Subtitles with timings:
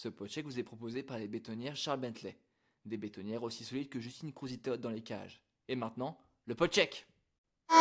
[0.00, 2.38] Ce podcheck vous est proposé par les bétonnières Charles Bentley.
[2.86, 5.42] Des bétonnières aussi solides que Justine Cruzitote dans les cages.
[5.68, 7.06] Et maintenant, le podcheck
[7.68, 7.76] Got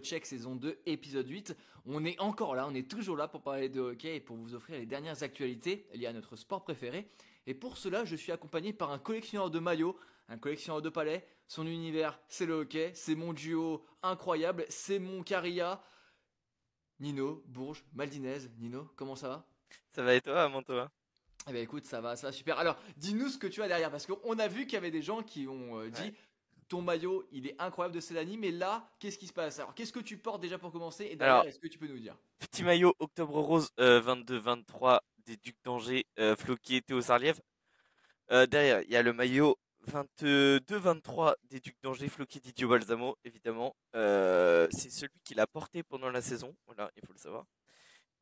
[0.00, 1.54] Podcheck saison 2 épisode 8.
[1.84, 4.54] On est encore là, on est toujours là pour parler de hockey et pour vous
[4.54, 7.06] offrir les dernières actualités liées à notre sport préféré.
[7.46, 9.98] Et pour cela, je suis accompagné par un collectionneur de maillots,
[10.30, 11.26] un collectionneur de palais.
[11.48, 15.82] Son univers, c'est le hockey, c'est mon duo incroyable, c'est mon Caria.
[16.98, 18.48] Nino, Bourges, Maldinez.
[18.58, 19.46] Nino, comment ça va?
[19.90, 20.90] Ça va et toi, Mantoa
[21.46, 22.58] Eh bien écoute, ça va, ça va super.
[22.58, 25.02] Alors, dis-nous ce que tu as derrière, parce qu'on a vu qu'il y avait des
[25.02, 26.14] gens qui ont euh, dit Ouais.
[26.70, 29.58] Ton maillot, il est incroyable de Célanie, mais là, qu'est-ce qui se passe?
[29.58, 31.04] Alors, qu'est-ce que tu portes déjà pour commencer?
[31.04, 32.16] Et derrière, Alors- est-ce que tu peux nous dire?
[32.38, 37.40] Petit maillot Octobre Rose euh, 22-23 des Ducs d'Angers, euh, Floquier, Théo Sarliève.
[38.30, 39.56] Euh, derrière, il y a le maillot
[39.88, 43.74] 22-23 des Ducs d'Angers, Floquier, Didio Balsamo, évidemment.
[43.96, 47.44] Euh, c'est celui qu'il a porté pendant la saison, voilà, il faut le savoir.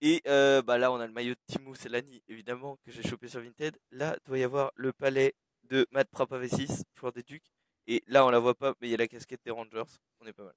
[0.01, 3.29] Et euh, bah là, on a le maillot de Timo Selani, évidemment, que j'ai chopé
[3.29, 3.77] sur Vinted.
[3.91, 7.45] Là, doit y avoir le palais de Matt Prapavesis, joueur des Ducs.
[7.89, 9.83] Et là, on la voit pas, mais il y a la casquette des Rangers.
[10.21, 10.55] On est pas mal.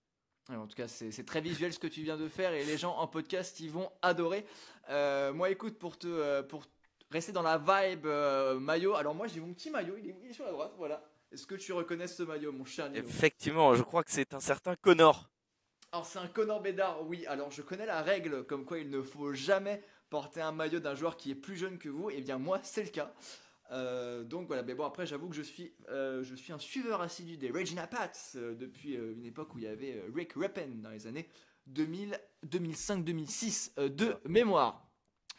[0.59, 2.97] En tout cas, c'est très visuel ce que tu viens de faire et les gens
[2.97, 4.45] en podcast, ils vont adorer.
[4.89, 6.65] Euh, moi, écoute, pour te, euh, pour
[7.09, 10.29] rester dans la vibe euh, maillot, alors moi, j'ai mon petit maillot, il est, il
[10.29, 11.01] est sur la droite, voilà.
[11.31, 14.75] Est-ce que tu reconnais ce maillot, mon cher Effectivement, je crois que c'est un certain
[14.75, 15.29] Connor.
[15.93, 17.25] Alors c'est un Connor Bédard, oui.
[17.27, 20.95] Alors je connais la règle comme quoi il ne faut jamais porter un maillot d'un
[20.95, 22.09] joueur qui est plus jeune que vous.
[22.09, 23.13] Et bien moi c'est le cas.
[23.71, 27.01] Euh, donc voilà, mais bon après j'avoue que je suis, euh, je suis un suiveur
[27.01, 30.89] assidu des Regina Pats euh, depuis une époque où il y avait Rick Reppen dans
[30.89, 31.29] les années
[31.67, 34.87] 2000, 2005-2006 euh, de mémoire.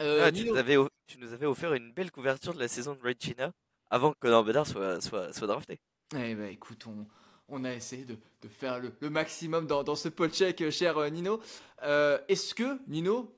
[0.01, 0.77] Euh, Ah, tu, nous avais,
[1.07, 3.53] tu nous avais offert une belle couverture de la saison de Regina
[3.91, 5.79] avant que Connor Bedard soit, soit, soit drafté.
[6.15, 7.07] Eh ben écoute, on,
[7.49, 11.41] on a essayé de, de faire le, le maximum dans, dans ce check, cher Nino.
[11.83, 13.35] Est-ce que, Nino,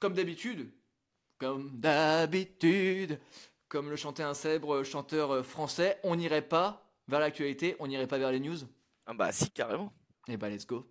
[0.00, 0.70] comme d'habitude,
[1.38, 3.18] comme d'habitude,
[3.74, 8.06] comme le chantait un célèbre chanteur euh, français, on n'irait pas vers l'actualité, on n'irait
[8.06, 8.58] pas vers les news?
[9.04, 9.92] Ah bah si, carrément.
[10.28, 10.86] Eh ben let's go.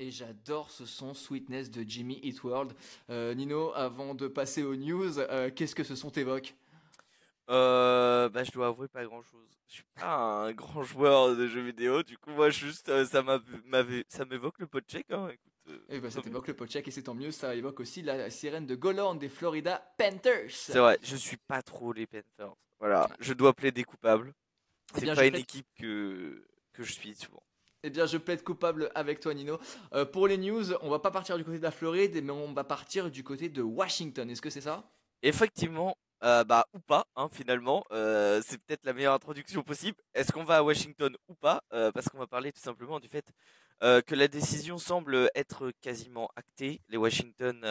[0.00, 2.72] Et j'adore ce son Sweetness de Jimmy Eat World.
[3.08, 6.56] Euh, Nino, avant de passer aux news, euh, qu'est-ce que ce son t'évoque?
[7.50, 9.48] Euh, bah je dois avouer pas grand chose.
[9.68, 10.14] Je suis pas
[10.46, 14.24] un grand joueur de jeux vidéo, du coup moi juste euh, ça m'a- m'avait ça
[14.24, 15.28] m'évoque le pot check hein.
[15.32, 18.02] Écoute, euh, Eh ben, ça t'évoque le podcheck et c'est tant mieux, ça évoque aussi
[18.02, 20.50] la sirène de Golan des Florida Panthers.
[20.50, 22.54] C'est vrai, je suis pas trop les Panthers.
[22.78, 24.32] Voilà, je dois plaider coupable.
[24.96, 27.42] Eh C'est pas une plaide- équipe que que je suis souvent.
[27.82, 29.58] Eh bien, je plaide coupable avec toi, Nino.
[29.94, 32.52] Euh, pour les news, on va pas partir du côté de la Floride, mais on
[32.52, 34.28] va partir du côté de Washington.
[34.30, 34.84] Est-ce que c'est ça?
[35.22, 39.96] Effectivement, euh, bah ou pas, hein, finalement, euh, c'est peut-être la meilleure introduction possible.
[40.14, 41.62] Est-ce qu'on va à Washington ou pas?
[41.72, 43.32] Euh, Parce qu'on va parler tout simplement du fait
[44.06, 46.82] que la décision semble être quasiment actée.
[46.90, 47.64] Les Washington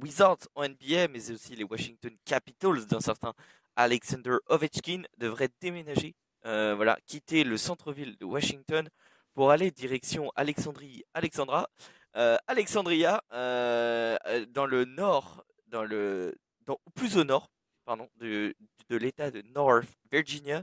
[0.00, 3.34] Wizards en NBA, mais aussi les Washington Capitals d'un certain
[3.76, 8.88] Alexander Ovechkin devraient déménager, voilà, quitter le centre-ville de Washington
[9.34, 11.68] pour aller direction Alexandrie, Alexandra,
[12.14, 16.34] Alexandria, dans le nord, dans le
[16.64, 17.50] dans, plus au nord,
[17.96, 18.54] de,
[18.90, 20.62] l'État de North Virginia.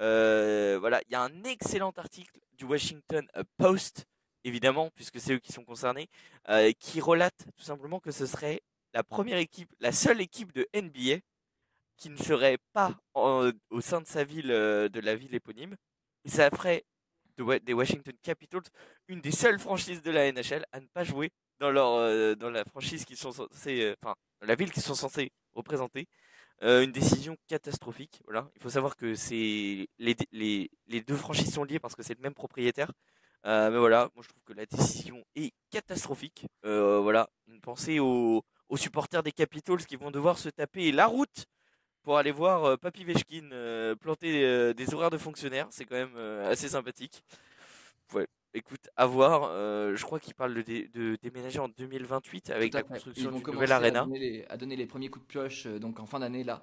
[0.00, 3.26] Euh, voilà, il y a un excellent article du Washington
[3.56, 4.06] Post,
[4.44, 6.08] évidemment, puisque c'est eux qui sont concernés,
[6.48, 8.60] euh, qui relate tout simplement que ce serait
[8.92, 11.20] la première équipe, la seule équipe de NBA
[11.96, 15.76] qui ne serait pas au sein de sa ville, euh, de la ville éponyme.
[16.24, 16.84] Et ça ferait
[17.62, 18.62] des Washington Capitals
[19.08, 22.64] une des seules franchises de la NHL à ne pas jouer dans leur dans la
[22.64, 26.06] franchise qui sont censés, enfin la ville qu'ils sont censés représenter.
[26.62, 28.20] Euh, une décision catastrophique.
[28.24, 32.14] Voilà, il faut savoir que c'est les, les, deux franchises sont liées parce que c'est
[32.14, 32.90] le même propriétaire.
[33.46, 36.46] Euh, mais voilà, moi je trouve que la décision est catastrophique.
[36.64, 37.60] Euh, voilà, une
[38.00, 41.44] aux, aux supporters des Capitals qui vont devoir se taper la route
[42.02, 45.66] pour aller voir euh, Papy Vechkin euh, planter des horaires de fonctionnaires.
[45.70, 46.16] C'est quand même
[46.46, 47.22] assez sympathique.
[48.14, 49.48] Ouais, écoute, à voir.
[49.50, 53.30] Euh, je crois qu'il parle de, dé- de déménager en 2028 avec à la construction
[53.32, 54.04] d'une nouvelle à arena.
[54.04, 56.62] donner, les, à donner les premiers coups de pioche euh, donc en fin d'année là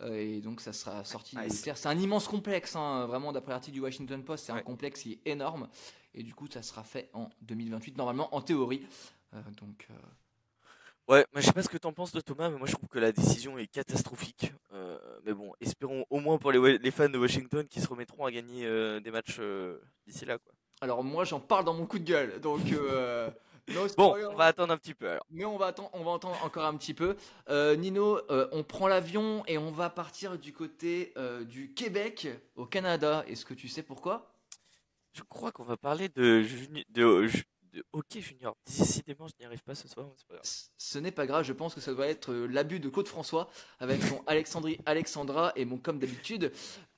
[0.00, 3.74] Euh, et donc ça sera sorti Ah, c'est- un immense complexe, hein, vraiment d'après l'article
[3.74, 5.68] du Washington Post, c'est un complexe qui est énorme.
[6.14, 8.86] Et du coup, ça sera fait en 2028, normalement, en théorie.
[9.60, 9.88] Donc,
[11.08, 12.88] Ouais, mais je sais pas ce que t'en penses de Thomas, mais moi je trouve
[12.88, 14.52] que la décision est catastrophique.
[15.24, 18.30] Mais bon, espérons au moins pour les, les fans de Washington qui se remettront à
[18.32, 18.64] gagner
[19.00, 19.40] des matchs
[20.06, 20.38] d'ici là.
[20.38, 20.52] Quoi.
[20.82, 22.40] Alors moi, j'en parle dans mon coup de gueule.
[22.40, 23.30] Donc, euh,
[23.96, 25.24] Bon, on va attendre un petit peu alors.
[25.30, 27.16] Mais on va attendre, on va attendre encore un petit peu.
[27.48, 32.28] Euh, Nino, euh, on prend l'avion et on va partir du côté euh, du Québec
[32.56, 33.24] au Canada.
[33.28, 34.34] Est-ce que tu sais pourquoi?
[35.12, 38.56] Je crois qu'on va parler de, juni- de, ju- de hockey junior.
[38.66, 41.80] Décidément, je n'y arrive pas ce soir, pas Ce n'est pas grave, je pense que
[41.80, 43.48] ça doit être euh, l'abus de Claude François
[43.80, 46.52] avec son Alexandrie Alexandra et mon comme d'habitude.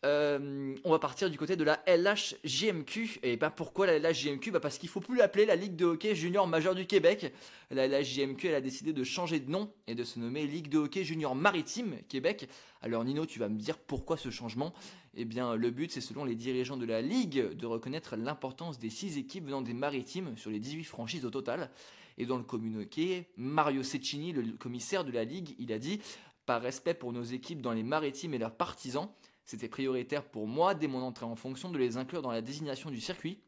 [0.05, 3.21] euh, on va partir du côté de la LHJMQ.
[3.23, 6.15] Et ben pourquoi la LHJMQ bah Parce qu'il faut plus l'appeler la Ligue de hockey
[6.15, 7.33] junior majeure du Québec.
[7.71, 10.79] La LHJMQ elle a décidé de changer de nom et de se nommer Ligue de
[10.79, 12.49] hockey junior maritime Québec.
[12.83, 14.75] Alors Nino, tu vas me dire pourquoi ce changement?
[15.17, 18.91] Eh bien le but c'est selon les dirigeants de la Ligue de reconnaître l'importance des
[18.91, 21.71] 6 équipes venant des maritimes sur les 18 franchises au total.
[22.19, 26.01] Et dans le communiqué, Mario Cecchini, le commissaire de la Ligue, il a dit
[26.47, 29.09] Par respect pour nos équipes dans les maritimes et leurs partisans,
[29.45, 32.91] c'était prioritaire pour moi, dès mon entrée en fonction, de les inclure dans la désignation
[32.91, 33.39] du circuit.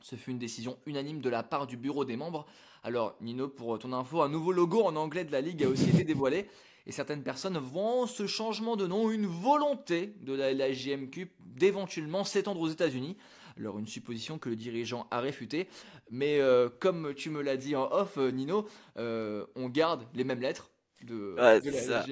[0.00, 2.46] Ce fut une décision unanime de la part du bureau des membres.
[2.82, 5.90] Alors, Nino, pour ton info, un nouveau logo en anglais de la Ligue a aussi
[5.90, 6.46] été dévoilé.
[6.86, 11.30] Et certaines personnes voient en ce changement de nom une volonté de la, la JMQ
[11.40, 13.16] d'éventuellement s'étendre aux États-Unis.
[13.58, 15.68] Alors, une supposition que le dirigeant a réfutée.
[16.10, 18.66] Mais euh, comme tu me l'as dit en off, euh, Nino,
[18.96, 20.70] euh, on garde les mêmes lettres
[21.02, 22.06] de, Ouais, de c'est la ça.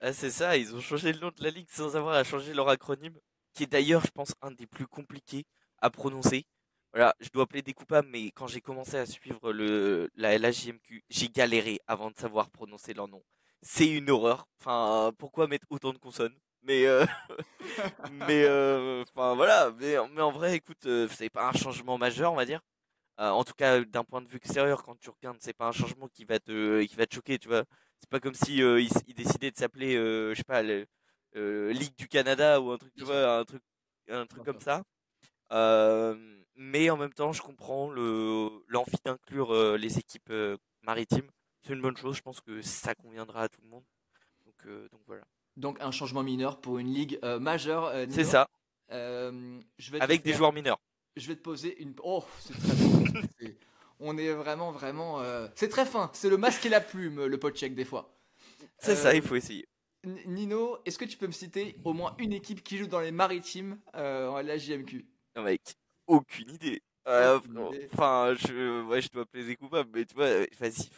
[0.00, 2.54] Ah, c'est ça, ils ont changé le nom de la ligue sans avoir à changer
[2.54, 3.14] leur acronyme,
[3.54, 5.44] qui est d'ailleurs, je pense, un des plus compliqués
[5.80, 6.44] à prononcer.
[6.92, 11.28] Voilà, je dois plaider coupable, mais quand j'ai commencé à suivre le, la LHJMQ, j'ai
[11.28, 13.22] galéré avant de savoir prononcer leur nom.
[13.62, 14.48] C'est une horreur.
[14.60, 16.36] Enfin, pourquoi mettre autant de consonnes?
[16.62, 17.04] Mais, euh,
[18.12, 19.70] mais, euh, enfin voilà.
[19.78, 22.60] Mais, mais en vrai, écoute, euh, c'est pas un changement majeur, on va dire.
[23.18, 26.08] En tout cas, d'un point de vue extérieur, quand tu regardes, c'est pas un changement
[26.08, 27.64] qui va te, qui va te choquer, tu vois.
[28.00, 30.86] C'est pas comme si il, il décidait de s'appeler, je sais pas, le,
[31.72, 33.62] Ligue du Canada ou un truc, tu vois, un truc,
[34.08, 34.82] un truc comme ça.
[35.52, 41.30] Euh, mais en même temps, je comprends le l'envie d'inclure euh, les équipes euh, maritimes.
[41.62, 42.16] C'est une bonne chose.
[42.16, 43.84] Je pense que ça conviendra à tout le monde.
[44.44, 45.22] Donc, euh, donc voilà.
[45.56, 47.92] Donc, un changement mineur pour une ligue majeure.
[48.10, 48.48] C'est ça,
[48.90, 50.78] je vais te avec des joueurs mineurs.
[51.16, 51.94] Je vais te poser une.
[52.02, 53.04] Oh, c'est très beau.
[53.40, 53.56] C'est-
[54.00, 55.22] On est vraiment, vraiment.
[55.56, 56.10] C'est très fin.
[56.12, 58.14] C'est le masque et la plume, le pot check des fois.
[58.78, 59.68] C'est ça, il faut essayer.
[60.26, 63.10] Nino, est-ce que tu peux me citer au moins une équipe qui joue dans les
[63.12, 65.76] maritimes en LHJMQ Non, mec,
[66.08, 66.82] aucune idée.
[67.06, 67.88] Euh, Aucune idée.
[67.94, 70.90] Enfin, je, ouais, je dois plaider coupable, mais tu vois, euh, vas-y.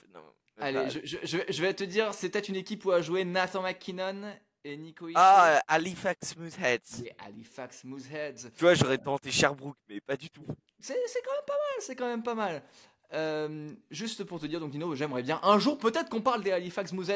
[0.59, 3.63] Allez, je, je- je vais- te dire, c'est peut-être une équipe où a joué Nathan
[3.63, 4.33] McKinnon
[4.65, 5.15] et Nico Ishii.
[5.17, 7.05] Ah, Halifax Smoothheads.
[7.07, 8.51] Et Halifax Mooseheads.
[8.57, 10.45] Tu vois, j'aurais tenté Sherbrooke, mais pas du tout.
[10.81, 12.63] C'est c'est quand même pas mal, c'est quand même pas mal.
[13.13, 16.53] Euh, juste pour te dire, donc Nino, j'aimerais bien un jour peut-être qu'on parle des
[16.53, 17.11] Halifax peut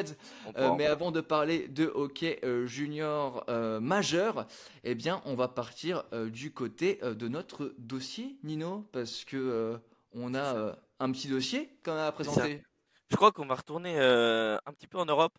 [0.56, 3.44] Euh, mais avant de parler de hockey euh, junior
[3.80, 4.46] majeur,
[4.82, 9.78] eh bien, on va partir du côté de notre dossier, Nino, parce que
[10.12, 12.62] on a un petit dossier qu'on a à présenter.
[13.10, 15.34] Je crois qu'on va retourner un petit peu en Europe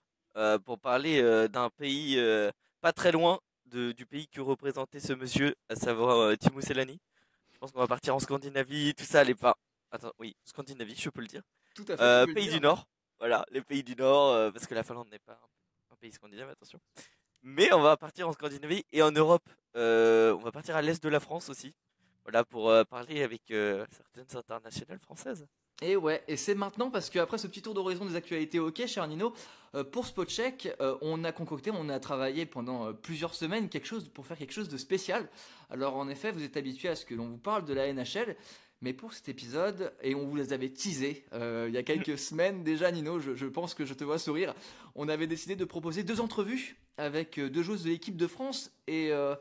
[0.65, 2.17] pour parler d'un pays
[2.81, 6.99] pas très loin de- du pays que représentait ce monsieur, à savoir Timo Selani.
[7.51, 9.57] Je pense qu'on va partir en Scandinavie, tout ça, les pas.
[9.95, 11.41] Attends, oui, Scandinavie, je peux le dire.
[11.73, 12.03] Tout à fait.
[12.03, 12.85] Euh, pays du Nord,
[13.17, 15.39] voilà, les pays du Nord, euh, parce que la Finlande n'est pas
[15.89, 16.81] un, pays scandinave, attention.
[17.43, 19.47] Mais on va partir en Scandinavie et en Europe.
[19.77, 21.73] euh, on va partir à l'est de la France aussi.
[22.23, 25.47] Voilà, pour parler avec certaines internationales françaises.
[25.81, 29.05] Et ouais, et c'est maintenant parce qu'après ce petit tour d'horizon des actualités hockey, cher
[29.07, 29.33] Nino,
[29.75, 33.87] euh, pour Spotcheck, euh, on a concocté, on a travaillé pendant euh, plusieurs semaines quelque
[33.87, 35.27] chose pour faire quelque chose de spécial.
[35.69, 38.37] Alors en effet, vous êtes habitué à ce que l'on vous parle de la NHL,
[38.81, 42.17] mais pour cet épisode, et on vous les avait teasés euh, il y a quelques
[42.19, 44.53] semaines déjà, Nino, je, je pense que je te vois sourire,
[44.95, 48.71] on avait décidé de proposer deux entrevues avec euh, deux joueuses de l'équipe de France
[48.87, 49.35] et euh,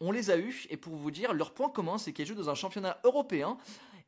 [0.00, 0.66] on les a eues.
[0.70, 3.56] Et pour vous dire, leur point commun, c'est qu'elles jouent dans un championnat européen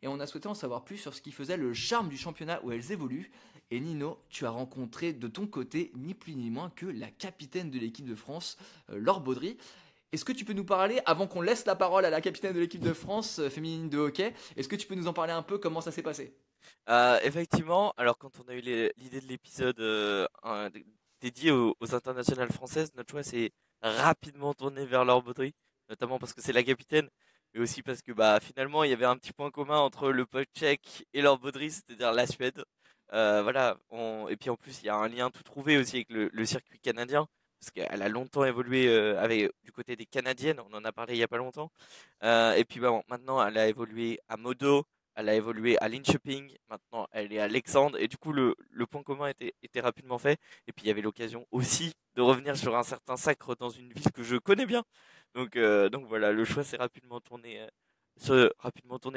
[0.02, 2.60] et on a souhaité en savoir plus sur ce qui faisait le charme du championnat
[2.64, 3.30] où elles évoluent.
[3.70, 7.70] Et Nino, tu as rencontré de ton côté ni plus ni moins que la capitaine
[7.70, 9.56] de l'équipe de France, Laure Baudry.
[10.12, 12.60] Est-ce que tu peux nous parler, avant qu'on laisse la parole à la capitaine de
[12.60, 15.42] l'équipe de France euh, féminine de hockey, est-ce que tu peux nous en parler un
[15.42, 16.36] peu comment ça s'est passé?
[16.88, 20.26] Euh, effectivement, alors quand on a eu l'idée de l'épisode euh,
[21.20, 23.50] dédié aux, internationales françaises, notre choix s'est
[23.82, 25.52] rapidement tourné vers Laure Baudry,
[25.88, 27.08] notamment parce que c'est la capitaine,
[27.52, 30.26] mais aussi parce que bah finalement il y avait un petit point commun entre le
[30.26, 32.64] pote tchèque et Laure Baudry, c'est-à-dire la Suède.
[33.10, 33.78] Voilà,
[34.28, 36.78] et puis en plus il y a un lien tout trouvé aussi avec le circuit
[36.78, 37.26] canadien,
[37.64, 41.18] parce qu'elle a longtemps évolué avec, du côté des Canadiennes, on en a parlé il
[41.18, 41.70] y a pas longtemps.
[42.22, 47.32] Et puis maintenant, elle a évolué à Modo, elle a évolué à Linköping, maintenant elle
[47.32, 48.54] est à Alexandre, et du coup le,
[48.90, 50.38] point commun était, était rapidement fait.
[50.66, 53.92] Et puis il y avait l'occasion aussi de revenir sur un certain sacre dans une
[53.92, 54.84] ville que je connais bien.
[55.34, 55.56] Donc,
[56.06, 57.66] voilà, le choix s'est rapidement tourné,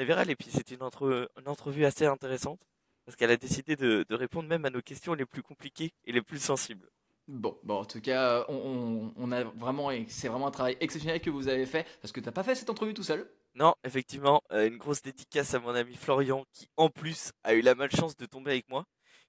[0.04, 2.60] vers elle, et puis c'était une, entre, une entrevue assez intéressante,
[3.04, 6.22] parce qu'elle a décidé de répondre même à nos questions les plus compliquées et les
[6.22, 6.88] plus sensibles.
[7.28, 11.20] Bon, bon, en tout cas, on, on- on a vraiment, c'est vraiment un travail exceptionnel
[11.20, 13.28] que vous avez fait, parce que t'as pas fait cette entrevue tout seul.
[13.54, 17.60] Non, effectivement, euh, une grosse dédicace à mon ami Florian, qui en plus a eu
[17.60, 18.84] la malchance de tomber avec moi,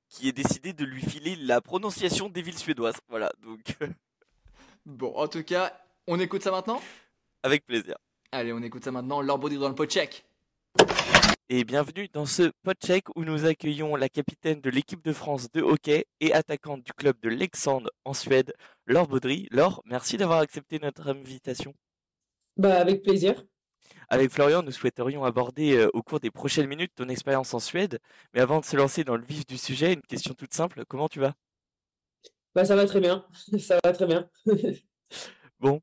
[0.08, 2.96] qui est décidé de lui filer la prononciation des villes suédoises.
[3.10, 3.76] Voilà, donc
[4.86, 5.74] Bon, en tout cas,
[6.08, 6.82] on écoute ça maintenant?
[7.44, 7.96] Avec plaisir.
[8.32, 10.24] Allez, on écoute ça maintenant, leur body dans le pot check.
[11.52, 15.64] Et bienvenue dans ce podcheck où nous accueillons la capitaine de l'équipe de France de
[15.64, 18.54] hockey et attaquante du club de Leksand en Suède,
[18.86, 19.48] Laure Baudry.
[19.50, 21.74] Laure, merci d'avoir accepté notre invitation.
[22.56, 23.44] Bah, avec plaisir.
[24.10, 27.98] Avec Florian, nous souhaiterions aborder euh, au cours des prochaines minutes ton expérience en Suède.
[28.36, 31.10] Mais avant de se lancer dans le vif du sujet, une question toute simple, comment
[31.10, 31.34] tu vas?
[32.54, 33.26] Bah, ça va très bien.
[33.58, 34.30] Ça va très bien.
[35.60, 35.82] Bon,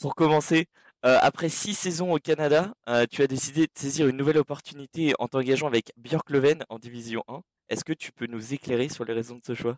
[0.00, 0.66] pour commencer,
[1.04, 5.12] euh, après six saisons au Canada, euh, tu as décidé de saisir une nouvelle opportunité
[5.18, 7.42] en t'engageant avec Björklöven en Division 1.
[7.68, 9.76] Est-ce que tu peux nous éclairer sur les raisons de ce choix?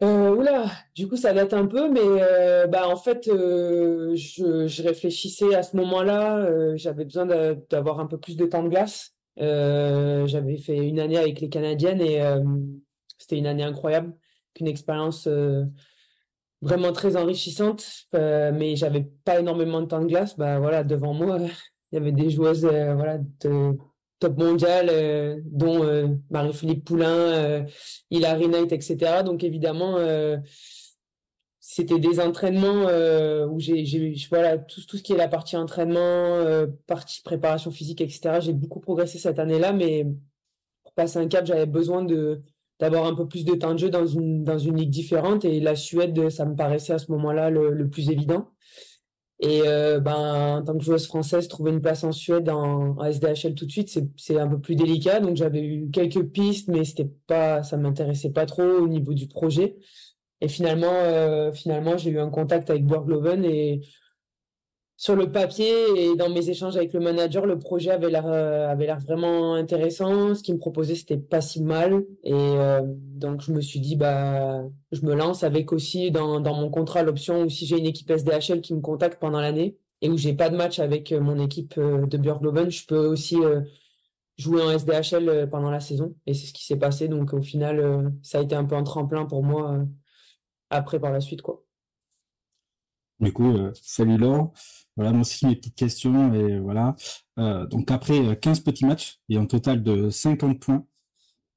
[0.00, 5.54] Euh, oula, du coup, ça date un peu, mais bah, en fait, je, je réfléchissais
[5.54, 6.76] à ce moment-là.
[6.76, 9.14] j'avais besoin d'a- d'avoir un peu plus de temps de glace.
[9.36, 12.20] J'avais fait une année avec les Canadiennes et
[13.18, 14.14] c'était une année incroyable,
[14.54, 15.26] qu'une expérience
[16.60, 17.84] vraiment très enrichissante.
[18.14, 20.36] euh, mais j'avais pas énormément de temps de glace.
[20.36, 21.38] Bah voilà, devant moi,
[21.92, 23.76] il y avait des joueuses euh, voilà de
[24.18, 27.62] top mondial, euh, dont euh, Marie-Philippe Poulain, euh,
[28.10, 29.22] Hilary Knight, etc.
[29.24, 30.38] Donc évidemment, euh,
[31.60, 35.56] c'était des entraînements euh, où j'ai, j'ai, voilà, tout, tout ce qui est la partie
[35.56, 38.40] entraînement, euh, partie préparation physique, etc.
[38.40, 40.06] J'ai beaucoup progressé cette année-là, mais
[40.84, 42.42] pour passer un cap, j'avais besoin de
[42.80, 46.30] d'avoir un peu plus de temps de jeu dans une ligue différente et la Suède,
[46.30, 48.48] ça me paraissait à ce moment-là le, plus évident.
[49.40, 53.54] Et euh, ben, en tant que joueuse française, trouver une place en Suède en, SDHL
[53.54, 55.20] tout de suite, c'est, un peu plus délicat.
[55.20, 59.28] Donc j'avais eu quelques pistes, mais c'était pas, ça m'intéressait pas trop au niveau du
[59.28, 59.76] projet.
[60.40, 63.80] Et finalement, euh, finalement, j'ai eu un contact avec Björklöven et
[64.98, 68.68] sur le papier et dans mes échanges avec le manager, le projet avait l'air euh,
[68.68, 70.34] avait l'air vraiment intéressant.
[70.34, 72.04] Ce qu'il me proposait, c'était pas si mal.
[72.24, 76.54] Et euh, donc, je me suis dit, bah, je me lance avec aussi dans, dans
[76.54, 80.10] mon contrat l'option où si j'ai une équipe SDHL qui me contacte pendant l'année et
[80.10, 83.36] où j'ai pas de match avec euh, mon équipe de Björklöven, je peux aussi
[84.36, 86.16] jouer en SDHL pendant la saison.
[86.26, 87.06] Et c'est ce qui s'est passé.
[87.06, 89.78] Donc, au final, ça a été un peu un tremplin pour moi
[90.70, 91.62] après par la suite, quoi.
[93.20, 94.52] Du coup, salut Laure.
[94.98, 96.34] Voilà, moi aussi mes petites questions.
[96.34, 96.96] Et voilà.
[97.38, 100.84] Euh, donc après euh, 15 petits matchs et un total de 50 points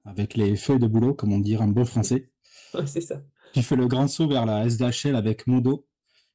[0.05, 2.29] avec les feuilles de boulot, comme on dirait en bon français,
[2.74, 3.21] Ouais, c'est ça.
[3.53, 5.86] tu fais le grand saut vers la SDHL avec Modo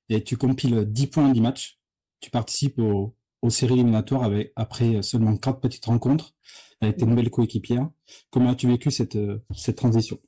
[0.08, 1.78] et tu compiles 10 points en 10 matchs.
[2.20, 6.34] Tu participes au- aux séries éliminatoires avec, après seulement 4 petites rencontres
[6.80, 7.88] avec tes nouvelles coéquipières.
[8.30, 10.18] Comment as-tu vécu cette, euh, cette transition?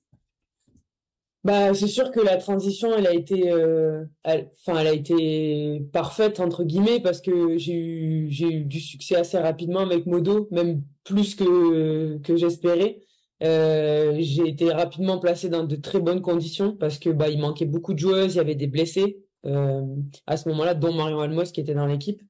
[1.44, 6.40] Bah, c'est sûr que la transition, elle a été, euh, enfin, elle a été parfaite
[6.40, 10.82] entre guillemets parce que j'ai eu, j'ai eu du succès assez rapidement avec Modo, même
[11.04, 13.00] plus que que j'espérais.
[13.42, 17.66] Euh, j'ai été rapidement placé dans de très bonnes conditions parce que bah il manquait
[17.66, 19.82] beaucoup de joueuses, il y avait des blessés euh,
[20.26, 22.20] à ce moment-là, dont Marion Almos qui était dans l'équipe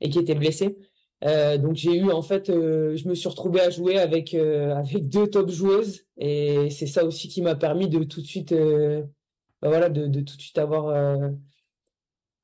[0.00, 0.76] et qui était blessé.
[1.24, 4.74] Euh, donc j'ai eu en fait, euh, je me suis retrouvé à jouer avec euh,
[4.74, 6.04] avec deux top joueuses.
[6.16, 10.36] Et c'est ça aussi qui m'a permis de tout de suite, bah voilà, de, tout
[10.36, 10.92] de suite avoir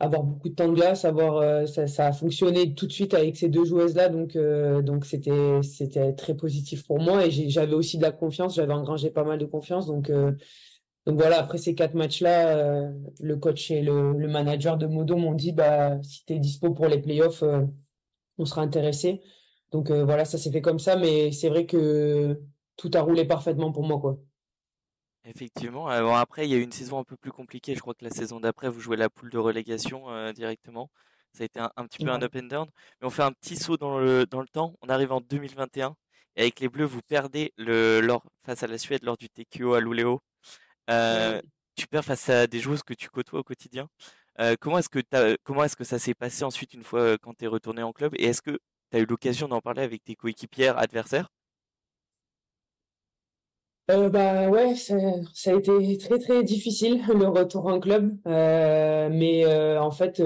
[0.01, 3.49] avoir beaucoup de temps de glace, avoir ça, a fonctionné tout de suite avec ces
[3.49, 7.27] deux joueuses-là, donc euh, donc c'était c'était très positif pour moi.
[7.27, 10.11] Et j'avais aussi de la confiance, j'avais engrangé pas mal de confiance, donc
[11.07, 15.53] donc voilà, après ces quatre matchs-là, le coach et le, manager de Modo m'ont dit
[15.53, 17.43] bah si t'es dispo pour les playoffs,
[18.39, 19.21] on sera intéressé.
[19.73, 22.41] Donc euh, voilà, ça s'est fait comme ça, mais c'est vrai que
[22.77, 24.19] tout a roulé parfaitement pour moi, quoi.
[25.25, 25.89] Effectivement.
[25.89, 27.75] Alors après, il y a eu une saison un peu plus compliquée.
[27.75, 30.91] Je crois que la saison d'après, vous jouez la poule de relégation euh, directement.
[31.33, 32.67] Ça a été un, un petit peu un up and down.
[33.01, 34.75] Mais on fait un petit saut dans le, dans le temps.
[34.81, 35.95] On arrive en 2021.
[36.37, 39.75] Et avec les Bleus, vous perdez le, lors, face à la Suède lors du TQO
[39.75, 40.21] à Luleå.
[40.91, 41.43] Euh, Ouais.
[41.77, 43.89] tu perds face à des joueuses que tu côtoies au quotidien.
[44.41, 45.01] Euh, comment est-ce que
[45.45, 47.93] comment est-ce que ça s'est passé ensuite une fois euh, quand tu es retourné en
[47.93, 48.15] club?
[48.17, 48.53] Et est-ce que
[48.91, 51.29] tu as eu l'occasion d'en parler avec tes coéquipières adversaires?
[53.91, 59.47] Euh, bah ouais, ça, a été très très difficile le retour en club, mais
[59.79, 60.21] en fait,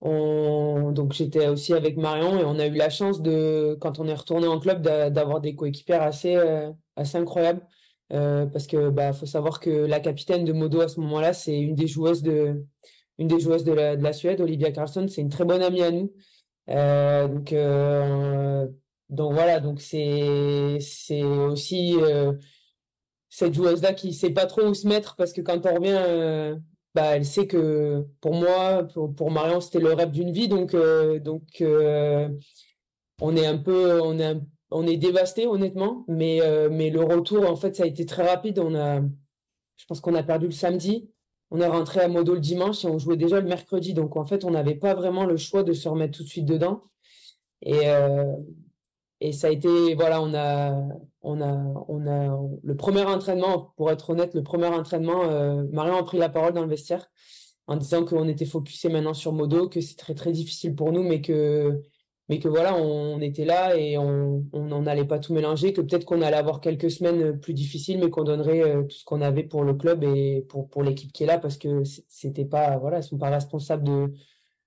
[0.00, 4.06] on, donc j'étais aussi avec Marion et on a eu la chance de, quand on
[4.06, 6.36] est retourné en club, d'a- d'avoir des coéquipières assez
[6.96, 7.66] assez incroyables,
[8.12, 11.58] Euh, parce que bah faut savoir que la capitaine de Modo à ce moment-là, c'est
[11.58, 12.64] une des joueuses de
[13.18, 15.82] une des joueuses de la, de la Suède, Olivia Carlsson, c'est une très bonne amie
[15.82, 16.12] à nous.
[16.70, 18.66] Euh, donc euh,
[19.10, 21.96] donc voilà, donc c'est c'est aussi
[23.28, 26.58] cette joueuse-là qui sait pas trop où se mettre parce que quand on revient,
[26.94, 30.74] bah elle sait que pour moi, pour, pour Marion, c'était le rêve d'une vie, donc
[31.22, 31.62] donc
[33.20, 37.02] on est un peu, on est un- on est dévasté honnêtement, mais euh, mais le
[37.02, 38.60] retour en fait ça a été très rapide.
[38.60, 41.08] Je pense qu'on a perdu le samedi,
[41.50, 44.26] on est rentré à Modo le dimanche et on jouait déjà le mercredi, donc en
[44.26, 46.84] fait on n'avait pas vraiment le choix de se remettre tout de suite dedans.
[47.62, 48.34] Et, euh,
[49.32, 50.80] ça a été, voilà, on a,
[51.22, 51.52] on a,
[51.88, 56.18] on a, le premier entraînement, pour être honnête, le premier entraînement, euh, Marion a pris
[56.18, 57.10] la parole dans le vestiaire
[57.66, 61.02] en disant qu'on était focusé maintenant sur Modo, que c'est très très difficile pour nous,
[61.02, 61.82] mais que,
[62.28, 66.04] mais que voilà, on était là et on on n'allait pas tout mélanger, que peut-être
[66.04, 69.44] qu'on allait avoir quelques semaines plus difficiles, mais qu'on donnerait euh, tout ce qu'on avait
[69.44, 72.98] pour le club et pour, pour l'équipe qui est là, parce que c'était pas, voilà,
[72.98, 74.12] elles sont pas responsables de,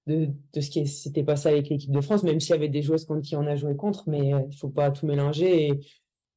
[0.07, 2.81] de, de ce qui s'était passé avec l'équipe de France, même s'il y avait des
[2.81, 5.67] joueuses contre qui on a joué contre, mais euh, il faut pas tout mélanger.
[5.67, 5.79] Et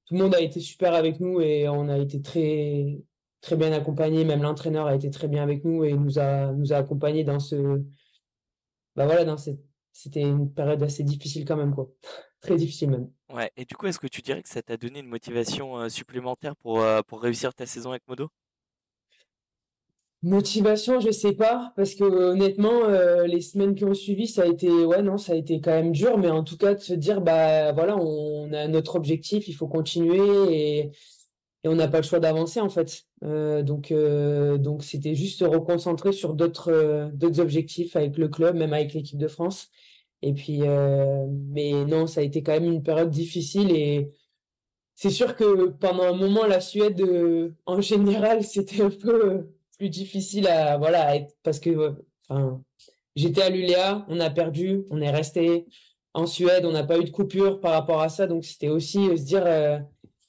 [0.06, 2.98] tout le monde a été super avec nous et on a été très,
[3.40, 4.24] très bien accompagnés.
[4.24, 7.40] Même l'entraîneur a été très bien avec nous et nous a, nous a accompagnés dans
[7.40, 7.56] ce,
[8.96, 9.60] bah voilà, dans cette,
[9.94, 11.88] c'était une période assez difficile quand même, quoi.
[12.40, 13.10] Très difficile même.
[13.32, 15.88] Ouais, et du coup, est-ce que tu dirais que ça t'a donné une motivation euh,
[15.88, 18.28] supplémentaire pour, euh, pour réussir ta saison avec Modo?
[20.22, 24.46] Motivation, je sais pas, parce que honnêtement, euh, les semaines qui ont suivi, ça a
[24.46, 26.94] été, ouais, non, ça a été quand même dur, mais en tout cas, de se
[26.94, 30.18] dire, bah voilà, on a notre objectif, il faut continuer
[30.50, 30.92] et,
[31.64, 33.04] et on n'a pas le choix d'avancer en fait.
[33.24, 38.28] Euh, donc, euh, donc c'était juste se reconcentrer sur d'autres euh, d'autres objectifs avec le
[38.28, 39.70] club, même avec l'équipe de France.
[40.22, 44.10] Et puis, euh, mais non, ça a été quand même une période difficile et
[44.94, 49.48] c'est sûr que pendant un moment, la Suède, euh, en général, c'était un peu
[49.78, 51.96] plus difficile à, voilà, parce que,
[52.28, 52.62] enfin,
[53.16, 55.66] j'étais à l'ULEA, on a perdu, on est resté
[56.14, 59.04] en Suède, on n'a pas eu de coupure par rapport à ça, donc c'était aussi
[59.16, 59.44] se dire,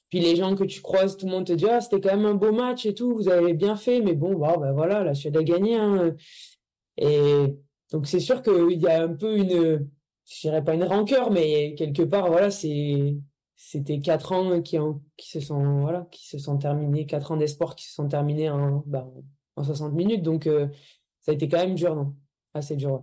[0.08, 2.26] puis les gens que tu croises, tout le monde te dit, ah, c'était quand même
[2.26, 5.14] un beau match et tout, vous avez bien fait, mais bon, bah, bah, voilà, la
[5.14, 6.14] Suède a gagné, hein.
[6.96, 7.54] Et
[7.92, 9.88] donc c'est sûr qu'il y a un peu une,
[10.26, 13.16] je dirais pas une rancœur, mais quelque part, voilà, c'est,
[13.56, 14.78] c'était quatre ans qui,
[15.20, 19.08] se sont, qui se sont terminés, quatre ans d'espoir qui se sont terminés en, bah,
[19.56, 20.22] en 60 minutes.
[20.22, 20.68] Donc, euh,
[21.20, 22.14] ça a été quand même dur, non?
[22.54, 23.02] Assez dur.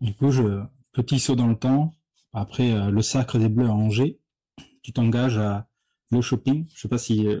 [0.00, 1.94] Du coup, je, petit saut dans le temps.
[2.32, 4.19] Après euh, le sacre des Bleus à Angers,
[4.82, 5.66] tu t'engages à
[6.10, 6.66] le shopping.
[6.74, 7.40] Je sais pas si euh,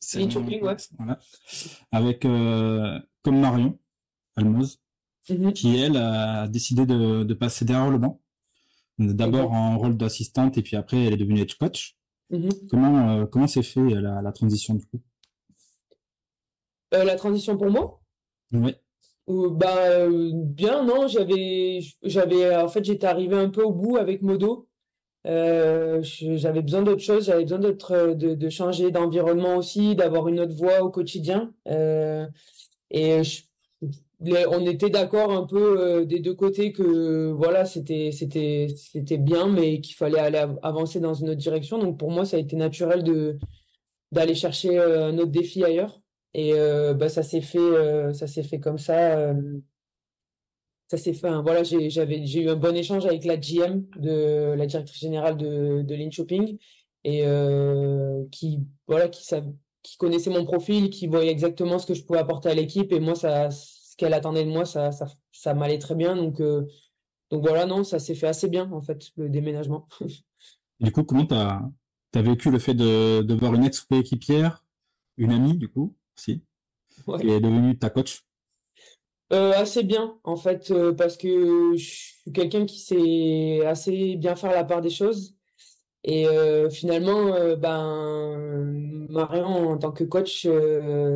[0.00, 0.76] c'est shopping, ouais.
[0.98, 1.18] Voilà.
[1.92, 3.78] Avec euh, comme Marion
[4.36, 4.80] Almoz,
[5.28, 5.52] Mhm.
[5.54, 8.20] qui elle a décidé de, de passer derrière le banc.
[8.98, 11.96] D'abord en rôle d'assistante et puis après elle est devenue head coach.
[12.30, 12.48] Mhm.
[12.70, 15.00] Comment euh, comment s'est fait la, la transition du coup?
[16.94, 18.00] Euh, la transition pour moi?
[18.52, 18.80] Ouais.
[19.26, 24.22] Ou, bah, bien, non, j'avais, j'avais, en fait, j'étais arrivé un peu au bout avec
[24.22, 24.68] Modo.
[25.26, 30.38] Euh, j'avais besoin d'autre chose, j'avais besoin d'être, euh, de, changer d'environnement aussi, d'avoir une
[30.40, 31.52] autre voie au quotidien.
[31.68, 32.26] Euh,
[32.90, 33.22] et
[34.48, 39.80] on était d'accord un peu des deux côtés que voilà, c'était, c'était, c'était bien, mais
[39.80, 41.78] qu'il fallait aller av- avancer dans une autre direction.
[41.78, 43.38] Donc pour moi, ça a été naturel de
[44.12, 46.00] d'aller chercher un autre défi ailleurs.
[46.34, 46.52] Et
[46.94, 49.32] bah, ça s'est fait, ça s'est fait comme ça.
[50.88, 51.30] Ça s'est fait.
[51.42, 55.36] voilà, j'ai, j'avais, j'ai eu un bon échange avec la GM de la directrice générale
[55.36, 56.58] de, de Lean Shopping
[57.04, 59.24] et euh, qui, voilà, qui,
[59.82, 63.00] qui connaissait mon profil, qui voyait exactement ce que je pouvais apporter à l'équipe et
[63.00, 66.16] moi, ça, ce qu'elle attendait de moi, ça, ça, ça m'allait très bien.
[66.16, 66.66] Donc, euh,
[67.30, 69.88] donc voilà, non, ça s'est fait assez bien en fait, le déménagement.
[70.78, 71.62] Du coup, comment t'as
[72.14, 74.62] vécu le fait de, de voir une ex-coéquipière,
[75.16, 76.42] une amie du coup, aussi,
[77.06, 77.20] Ouais.
[77.20, 78.25] qui est devenue ta coach?
[79.32, 84.36] Euh, assez bien, en fait, euh, parce que je suis quelqu'un qui sait assez bien
[84.36, 85.34] faire la part des choses.
[86.04, 90.46] Et euh, finalement, ben, Marion, en tant que coach,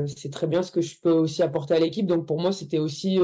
[0.06, 2.06] c'est très bien ce que je peux aussi apporter à l'équipe.
[2.06, 3.20] Donc pour moi, c'était aussi,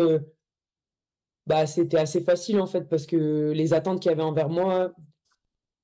[1.47, 4.93] bah, c'était assez facile, en fait, parce que les attentes qu'il y avait envers moi,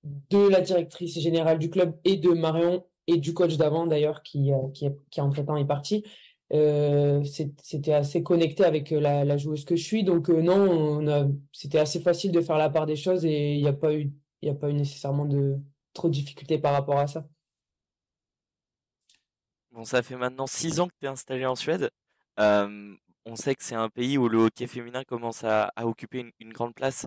[0.04, 4.50] de la directrice générale du club et de Marion et du coach d'avant, d'ailleurs, qui,
[4.74, 6.04] qui, qui entre-temps est parti,
[6.52, 10.04] euh, c'était assez connecté avec euh, la, la joueuse que je suis.
[10.04, 13.68] Donc, euh, non, c'était assez facile de faire la part des choses et il n'y
[13.68, 14.12] a pas eu,
[14.42, 15.56] il a pas eu nécessairement de
[15.94, 17.26] trop de difficultés par rapport à ça.
[19.70, 21.90] Bon, ça fait maintenant six ans que tu es installé en Suède.
[22.38, 26.52] Euh, on sait que c'est un pays où le hockey féminin commence à, occuper une,
[26.52, 27.06] grande place.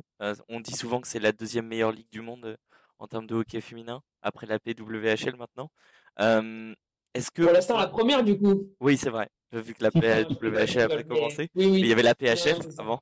[0.50, 2.58] On dit souvent que c'est la deuxième meilleure ligue du monde
[2.98, 5.70] en termes de hockey féminin, après la PWHL maintenant.
[6.18, 7.44] est-ce que...
[7.44, 8.70] Pour l'instant, la première du coup.
[8.80, 11.50] Oui, c'est vrai, vu que la PWHL a commencé.
[11.56, 13.02] Il y avait la PHF avant.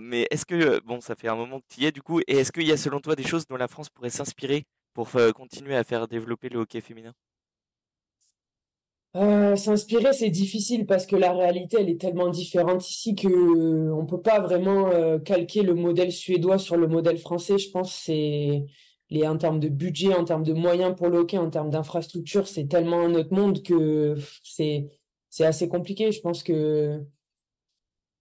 [0.00, 2.38] mais est-ce que, bon, ça fait un moment que tu y es du coup, et
[2.38, 5.76] est-ce qu'il y a selon toi des choses dont la France pourrait s'inspirer pour continuer
[5.76, 7.14] à faire développer le hockey féminin?
[9.16, 13.94] Euh, s'inspirer, c'est difficile parce que la réalité, elle est tellement différente ici que euh,
[13.94, 17.56] on peut pas vraiment euh, calquer le modèle suédois sur le modèle français.
[17.58, 18.64] Je pense c'est
[19.10, 22.48] les en termes de budget, en termes de moyens pour le hockey, en termes d'infrastructure,
[22.48, 24.88] c'est tellement un autre monde que c'est
[25.34, 26.12] c'est assez compliqué.
[26.12, 27.04] Je pense que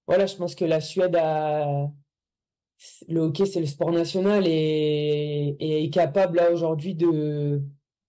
[0.09, 1.87] je pense que la Suède a
[3.07, 7.61] le hockey, c'est le sport national et, est capable aujourd'hui de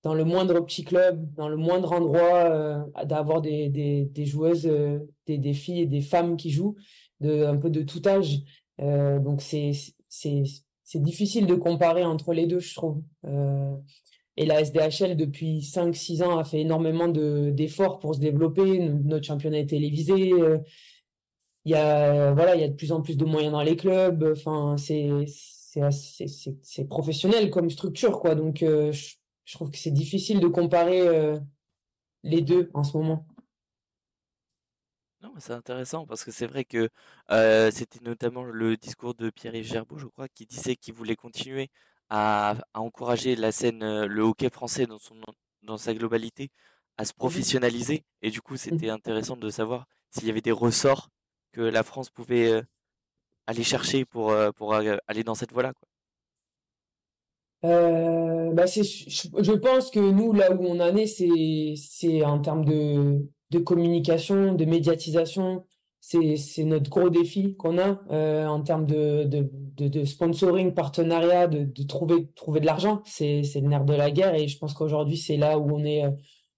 [0.02, 5.38] dans le moindre petit club, dans le moindre endroit, euh, d'avoir des, joueuses, euh, des,
[5.38, 6.76] des, filles et des femmes qui jouent,
[7.20, 8.40] de, un peu de tout âge.
[8.80, 9.72] Euh, donc c'est
[10.08, 13.02] c'est difficile de comparer entre les deux, je trouve.
[14.38, 18.78] Euh, et la SDHL, depuis 5-6 ans, a fait énormément d'efforts pour se développer.
[18.78, 20.32] Notre championnat est télévisé.
[21.64, 23.76] Il y a voilà, il y a de plus en plus de moyens dans les
[23.76, 24.32] clubs.
[24.36, 25.24] Enfin, c'est
[26.88, 28.34] professionnel comme structure, quoi.
[28.34, 31.38] Donc, je, je trouve que c'est difficile de comparer euh,
[32.22, 33.26] les deux en ce moment.
[35.22, 36.90] Non, c'est intéressant parce que c'est vrai que
[37.30, 41.70] euh, c'était notamment le discours de Pierre-Yves Gerbeau, je crois, qui disait qu'il voulait continuer
[42.14, 45.16] à, encourager la scène, euh, le hockey français dans, son,
[45.62, 46.50] dans sa globalité,
[46.96, 48.04] à se mmh professionnaliser.
[48.22, 48.98] Et du coup, c'était mmh.
[48.98, 51.10] intéressant de savoir s'il y avait des ressorts
[51.52, 52.62] que la France pouvait
[53.46, 55.72] aller chercher pour, pour aller dans cette voie-là.
[57.64, 62.38] Euh, bah c'est, je pense que nous, là où on en est, c'est, c'est en
[62.40, 65.64] termes de, de communication, de médiatisation.
[66.06, 71.48] C'est, notre gros défi qu'on a euh, en termes de, de, de, de, sponsoring, partenariat,
[71.48, 73.00] de, de trouver, trouver de l'argent.
[73.06, 76.04] C'est, le nerf de la guerre et je pense qu'aujourd'hui, c'est là où on est
[76.04, 76.10] euh,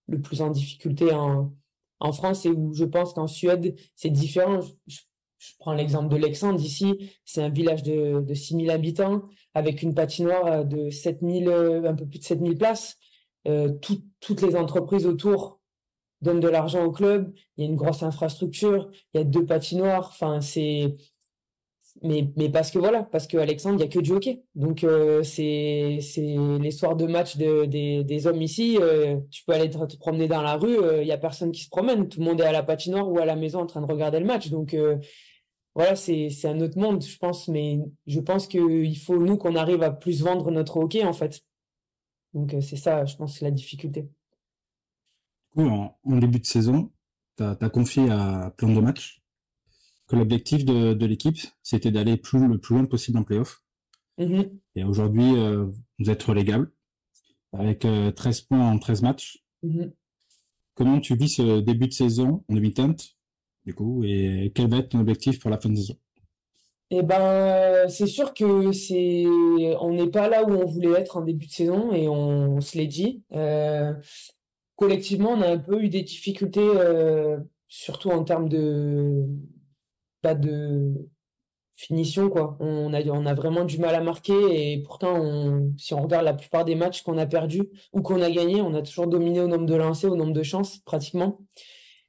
[0.09, 1.53] le plus en difficulté en,
[2.01, 4.61] en France et où je pense qu'en Suède, c'est différent.
[4.89, 4.99] Je,
[5.39, 9.23] je prends l'exemple de Lexandre ici, c'est un village de, de 6000 habitants
[9.55, 12.97] avec une patinoire de 7000, euh, un peu plus de 7000 places.
[13.47, 13.71] Euh,
[14.21, 15.56] toutes les entreprises autour
[16.23, 17.33] donnent de l'argent au club.
[17.57, 18.91] Il y a une grosse infrastructure.
[19.15, 20.17] Il y a deux patinoires.
[22.03, 24.43] Mais parce que voilà, parce que Alexandre, il y a que du hockey.
[24.55, 24.85] Donc
[25.23, 27.65] c'est c'est les soirs de match de,
[28.03, 28.79] des hommes ici.
[29.31, 30.77] tu peux aller te, promener dans la rue.
[31.01, 32.09] Il y a personne qui se promène.
[32.09, 34.21] Tout le monde est à la patinoire ou à la maison en train de regarder
[34.21, 34.51] le match.
[34.51, 34.77] Donc
[35.77, 39.57] voilà, c'est c'est un autre monde, je pense, mais je pense qu'il faut nous qu'on
[39.57, 41.43] arrive à plus vendre notre hockey en fait.
[42.33, 44.09] Donc euh, c'est ça, je pense, la difficulté.
[45.63, 46.91] En, début de saison,
[47.37, 49.23] tu as, confié à plan de match
[50.09, 53.63] que l'objectif de, de l'équipe, c'était d'aller plus, le plus loin possible en playoff.
[54.19, 54.51] Mm-hmm.
[54.77, 55.67] Et aujourd'hui, euh,
[55.99, 56.73] vous êtes relégable
[57.53, 59.45] avec 13 euh, points en 13 matchs.
[59.65, 59.93] Mm-hmm.
[60.75, 63.17] Comment tu vis ce début de saison en demi-teinte
[63.67, 65.97] du coup, et quel va être ton objectif pour la fin de saison?
[66.91, 69.27] Eh ben, c'est sûr que c'est,
[69.81, 72.79] on n'est pas là où on voulait être en début de saison et on, se
[72.79, 73.25] l'est dit.
[73.33, 73.93] Euh,
[74.77, 79.27] collectivement, on a un peu eu des difficultés, euh, surtout en termes de,
[80.23, 81.09] pas de
[81.75, 82.57] finition quoi.
[82.61, 86.35] On a, on a vraiment du mal à marquer et pourtant, si on regarde la
[86.35, 89.49] plupart des matchs qu'on a perdus ou qu'on a gagnés, on a toujours dominé au
[89.49, 91.41] nombre de lancers, au nombre de chances pratiquement.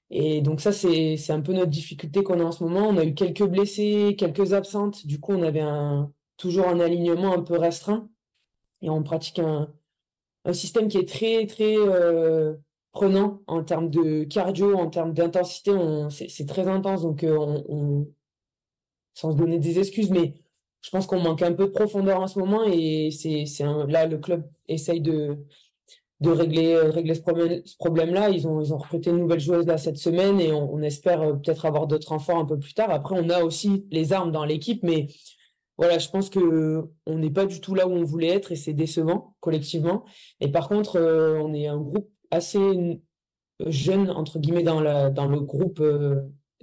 [0.09, 2.87] Et donc ça, c'est, c'est un peu notre difficulté qu'on a en ce moment.
[2.87, 5.05] On a eu quelques blessés, quelques absentes.
[5.05, 5.65] Du coup, on avait
[6.37, 8.09] toujours un alignement un peu restreint.
[8.81, 9.73] Et on pratique un,
[10.47, 12.55] un système qui est très, très euh,
[12.91, 15.71] prenant en termes de cardio, en termes d'intensité.
[15.71, 17.03] On, c'est, très intense.
[17.03, 18.07] Donc, euh, on, on,
[19.13, 20.33] sans se donner des excuses, mais
[20.81, 22.63] je pense qu'on manque un peu de profondeur en ce moment.
[22.65, 23.45] Et c'est,
[23.87, 25.37] là, le club essaye de
[26.25, 30.51] euh, régler ce problème là ils ont recruté une nouvelle joueuse là cette semaine et
[30.51, 33.85] on, espère euh, peut-être avoir d'autres renforts un peu plus tard après on a aussi
[33.91, 35.09] les armes dans l'équipe mais
[35.77, 38.55] voilà je pense que on n'est pas du tout là où on voulait être et
[38.55, 40.05] c'est décevant collectivement
[40.39, 43.01] et par contre euh, on est un groupe assez
[43.65, 45.83] jeune entre guillemets dans le groupe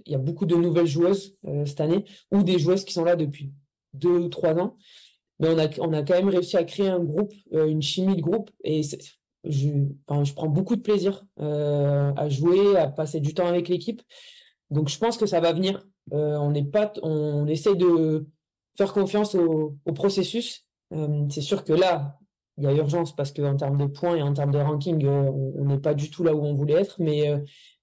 [0.06, 3.16] il y a beaucoup de nouvelles joueuses cette année ou des joueuses qui sont là
[3.16, 3.52] depuis
[3.94, 4.76] deux ou trois ans
[5.40, 8.82] mais on a quand même réussi à créer un groupe une chimie de groupe et
[9.44, 14.02] je, prends beaucoup de plaisir euh, à jouer, à passer du temps avec l'équipe.
[14.70, 15.86] Donc je pense que ça va venir.
[16.12, 18.26] Euh, on n'est pas, on essaie de
[18.76, 20.66] faire confiance au, processus.
[20.92, 22.18] Euh, c'est sûr que là,
[22.58, 25.64] il y a urgence parce qu'en termes de points et en termes de ranking, on
[25.64, 26.96] n'est pas du tout là où on voulait être.
[27.00, 27.24] Mais,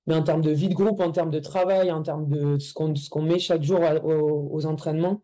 [0.07, 2.73] mais en termes de vie de groupe, en termes de travail, en termes de ce
[2.73, 5.23] qu'on qu'on met chaque jour aux, entraînements,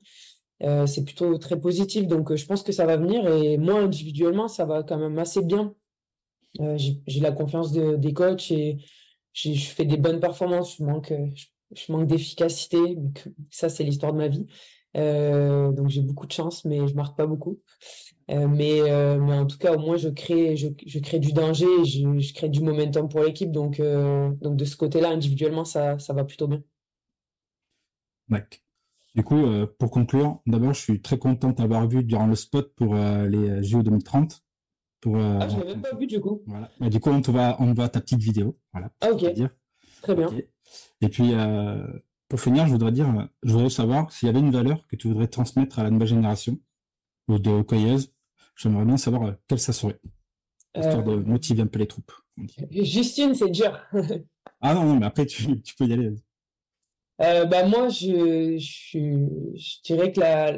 [0.86, 2.08] c'est plutôt très positif.
[2.08, 3.26] Donc, je pense que ça va venir.
[3.36, 5.74] Et moi, individuellement, ça va quand même assez bien.
[6.76, 8.80] J'ai la confiance de, des coachs et
[9.34, 10.76] je fais des bonnes performances.
[10.78, 11.14] Je manque,
[11.74, 12.98] je manque d'efficacité.
[13.50, 14.48] Ça, c'est l'histoire de ma vie.
[14.96, 17.60] Euh, donc j'ai beaucoup de chance, mais je marque pas beaucoup.
[18.30, 21.32] Euh, mais, euh, mais en tout cas, au moins, je crée, je, je crée du
[21.32, 23.52] danger, je, je crée du momentum pour l'équipe.
[23.52, 26.62] Donc, donc de ce côté-là, individuellement, ça, ça va plutôt bien.
[28.30, 28.60] D'accord.
[29.16, 29.44] Du coup,
[29.80, 33.82] pour conclure, d'abord, je suis très content d'avoir vu durant le spot pour les JO
[33.82, 34.44] 2030.
[35.00, 36.42] Pour, ah, je l'ai même pas vu du coup.
[36.48, 36.70] Voilà.
[36.90, 38.58] du coup, on te voit, on voit ta petite vidéo.
[38.74, 38.92] Voilà.
[39.02, 39.26] Ah, ok.
[40.02, 40.30] Très bien.
[41.02, 41.34] Et puis,
[42.28, 45.08] pour finir, je voudrais dire, je voudrais savoir s'il y avait une valeur que tu
[45.08, 46.60] voudrais transmettre à la nouvelle génération
[47.28, 48.14] ou de hockeyeuses.
[48.56, 50.00] J'aimerais bien savoir euh, quelle ça serait,
[50.76, 52.12] histoire de euh, motiver un peu les troupes.
[52.72, 53.80] Justine, c'est dur.
[54.62, 55.46] ah non, non, mais après, tu,
[55.78, 56.12] peux y aller.
[57.22, 60.58] Euh, bah moi, je, je, dirais que la,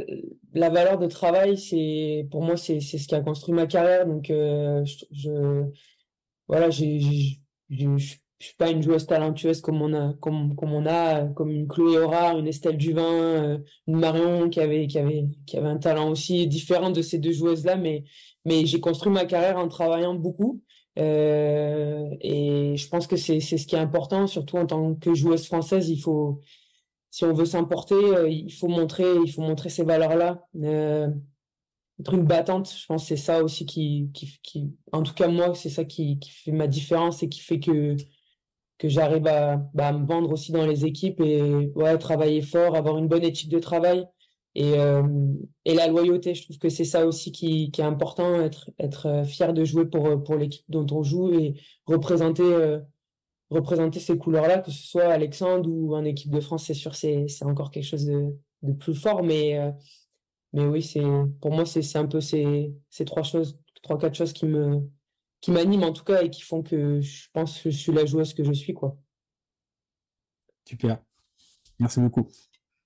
[0.53, 4.05] la valeur de travail, c'est pour moi, c'est ce qui a construit ma carrière.
[4.05, 5.63] Donc, je,
[6.47, 7.36] voilà, j'ai, je
[7.69, 8.15] je
[8.47, 11.99] suis pas une joueuse talentueuse comme on a comme comme on a comme une Chloé
[11.99, 16.10] Aura, une Estelle Duvin, euh, une Marion qui avait qui avait qui avait un talent
[16.10, 18.04] aussi différent de ces deux joueuses là mais
[18.45, 20.62] mais j'ai construit ma carrière en travaillant beaucoup.
[20.97, 25.13] Euh, et je pense que c'est c'est ce qui est important surtout en tant que
[25.13, 26.41] joueuse française il faut
[27.12, 31.08] si on veut s'importer euh, il faut montrer il faut montrer ces valeurs là euh,
[31.99, 35.54] être une battante je pense c'est ça aussi qui, qui qui en tout cas moi
[35.56, 37.95] c'est ça qui qui fait ma différence et qui fait que
[38.79, 42.97] que j'arrive à, bah, me vendre aussi dans les équipes et ouais, travailler fort, avoir
[42.97, 44.07] une bonne éthique de travail
[44.55, 45.03] et, euh,
[45.65, 46.33] et la loyauté.
[46.33, 49.65] Je trouve que c'est ça aussi qui, qui, est important, être, être euh, fier de
[49.65, 52.79] jouer pour, pour l'équipe dont on joue et représenter, euh,
[53.49, 57.27] représenter ces couleurs-là, que ce soit Alexandre ou en équipe de France, c'est sûr, c'est,
[57.43, 59.23] encore quelque chose de, de plus fort.
[59.23, 59.59] Mais,
[60.53, 60.93] mais oui,
[61.41, 64.81] pour moi, c'est un peu ces, ces trois choses, trois, quatre choses qui me,
[65.41, 68.06] qui m'animent en tout cas et qui font que je pense que je suis la
[68.06, 68.97] joueuse que je suis quoi.
[70.65, 70.99] Super.
[71.80, 72.28] Merci beaucoup.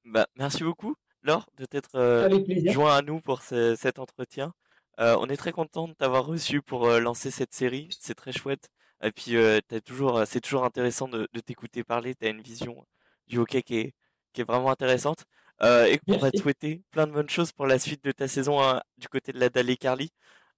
[0.06, 2.30] Bah, merci beaucoup Laure de t'être euh,
[2.72, 4.54] joint à nous pour cet entretien.
[5.00, 8.32] Euh, on est très content de t'avoir reçu pour euh, lancer cette série, c'est très
[8.34, 8.70] chouette.
[9.02, 9.36] Et puis
[9.84, 12.16] toujours, c'est toujours intéressant de, t'écouter parler.
[12.16, 12.86] Tu as une vision
[13.28, 13.94] du hockey qui est,
[14.32, 15.26] qui est vraiment intéressante.
[15.62, 18.62] et on va te souhaiter plein de bonnes choses pour la suite de ta saison
[18.62, 20.10] hein, du côté de la Dalle Carly.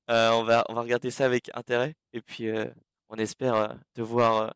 [0.09, 1.95] Euh, on, va, on va regarder ça avec intérêt.
[2.13, 2.65] Et puis, euh,
[3.09, 4.53] on espère euh, te voir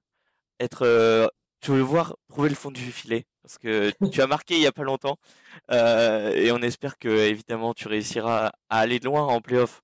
[0.60, 1.32] être.
[1.62, 3.26] tu veux voir trouver le fond du filet.
[3.42, 5.18] Parce que tu as marqué il y a pas longtemps.
[5.72, 9.82] et on espère que, évidemment, tu réussiras à aller loin en playoff.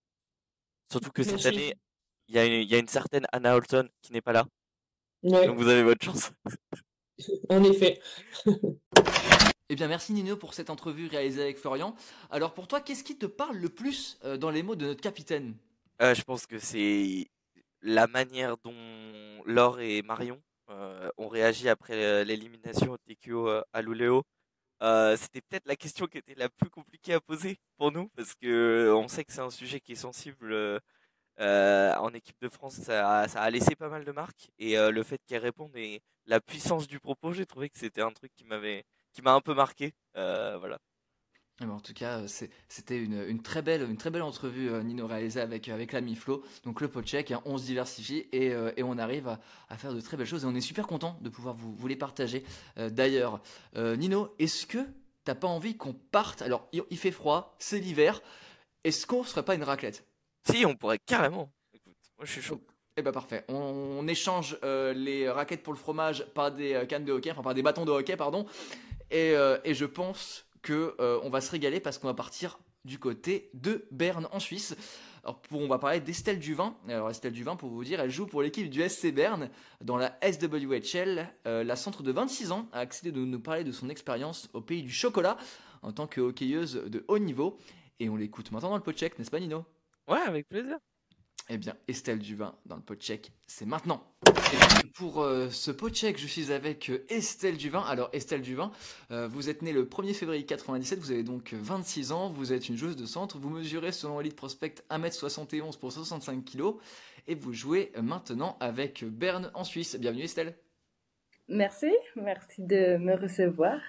[0.92, 1.74] Surtout que cette année,
[2.28, 4.46] il y, a une, y a une certaine Anna Holton qui n'est pas là.
[5.24, 6.32] Donc vous avez votre chance.
[7.50, 8.00] En effet.
[9.68, 11.96] Eh bien, merci Nino pour cette entrevue réalisée avec Florian.
[12.30, 15.02] Alors, pour toi, qu'est-ce qui te parle le plus euh, dans les mots de notre
[15.02, 15.56] capitaine?
[16.04, 17.28] Euh, Je pense que c'est
[17.82, 24.22] la manière dont Laure et Marion euh, ont réagi après l'élimination au TQO à Luléo.
[25.18, 28.94] C'était peut-être la question qui était la plus compliquée à poser pour nous parce que
[28.96, 30.80] on sait que c'est un sujet qui est sensible
[31.40, 32.76] en équipe de France.
[32.76, 36.04] Ça a, ça a, laissé pas mal de marques et le fait qu'elle réponde et
[36.28, 38.84] la puissance du propos, j'ai trouvé que c'était un truc qui m'avait
[39.16, 39.94] qui m'a un peu marqué.
[40.18, 40.78] Euh, voilà.
[41.62, 42.28] Ben, en tout cas,
[42.68, 46.44] c'était une, très belle, une très belle entrevue, euh, Nino, réalisée avec, avec l'ami Flo.
[46.66, 49.38] Donc le pot check, hein, on se diversifie et, euh, et on arrive
[49.70, 50.44] à, faire de très belles choses.
[50.44, 52.44] Et on est super content de pouvoir vous, vous les partager.
[52.76, 53.42] D'ailleurs,
[53.76, 54.86] Nino, est-ce que
[55.24, 56.42] t'as pas envie qu'on parte?
[56.42, 58.22] Alors, il, fait froid, c'est l'hiver.
[58.84, 60.06] Est-ce qu'on serait pas une raclette?
[60.44, 61.50] Si, on pourrait carrément.
[61.74, 62.62] Écoute, moi je suis chaud.
[62.98, 63.46] Eh ben parfait.
[63.48, 67.64] On, échange les raquettes pour le fromage par des cannes de hockey, enfin par des
[67.64, 68.46] bâtons de hockey, pardon.
[69.14, 73.00] Euh, et, je pense que euh, on va se régaler parce qu'on va partir du
[73.00, 74.76] côté de Berne en Suisse.
[75.24, 76.78] Alors on va parler d'Estelle Duvin.
[76.88, 79.50] Alors Estelle Duvin, pour vous dire, elle joue pour l'équipe du SC Berne
[79.82, 81.28] dans la SWHL.
[81.48, 84.62] Euh, la centre de 26 ans a accédé de nous parler de son expérience au
[84.62, 85.38] pays du chocolat
[85.82, 87.58] en tant que hockeyeuse de haut niveau.
[88.00, 89.66] Et on l'écoute maintenant dans le pot check, n'est-ce pas Nino?
[90.08, 90.78] Ouais, avec plaisir.
[91.48, 94.04] Eh bien, Estelle Duvin dans le pot check, c'est maintenant.
[94.96, 97.82] pour euh, ce pot check, je suis avec euh, Estelle Duvin.
[97.82, 98.72] Alors, Estelle Duvin,
[99.12, 102.68] euh, vous êtes née le 1er février 97, vous avez donc 26 ans, vous êtes
[102.68, 106.74] une joueuse de centre, vous mesurez selon Elite Prospect 1m71 pour 65 kg
[107.28, 109.96] et vous jouez maintenant avec Berne en Suisse.
[110.00, 110.56] Bienvenue Estelle.
[111.48, 113.80] Merci, merci de me recevoir.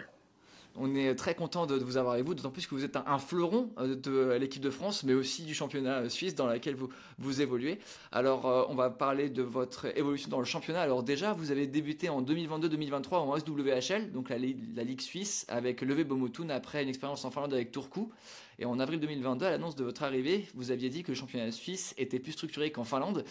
[0.79, 3.19] On est très content de, vous avoir avec vous, d'autant plus que vous êtes un,
[3.19, 6.77] fleuron de l'équipe de France, mais aussi du championnat suisse dans lequel
[7.19, 7.79] vous, évoluez.
[8.13, 10.81] Alors, on va parler de votre évolution dans le championnat.
[10.81, 16.05] Alors déjà, vous avez débuté en 2022-2023 en SWHL, donc la, Ligue suisse, avec Levé
[16.05, 18.11] Bomotun après une expérience en Finlande avec Turku.
[18.59, 21.53] Et en avril 2022, à l'annonce de votre arrivée, vous aviez dit que le championnat
[21.53, 23.25] suisse était plus structuré qu'en Finlande.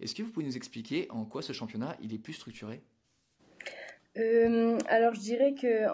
[0.00, 2.82] Est-ce que vous pouvez nous expliquer en quoi ce championnat il est plus structuré?
[4.18, 5.88] Euh, alors je dirais que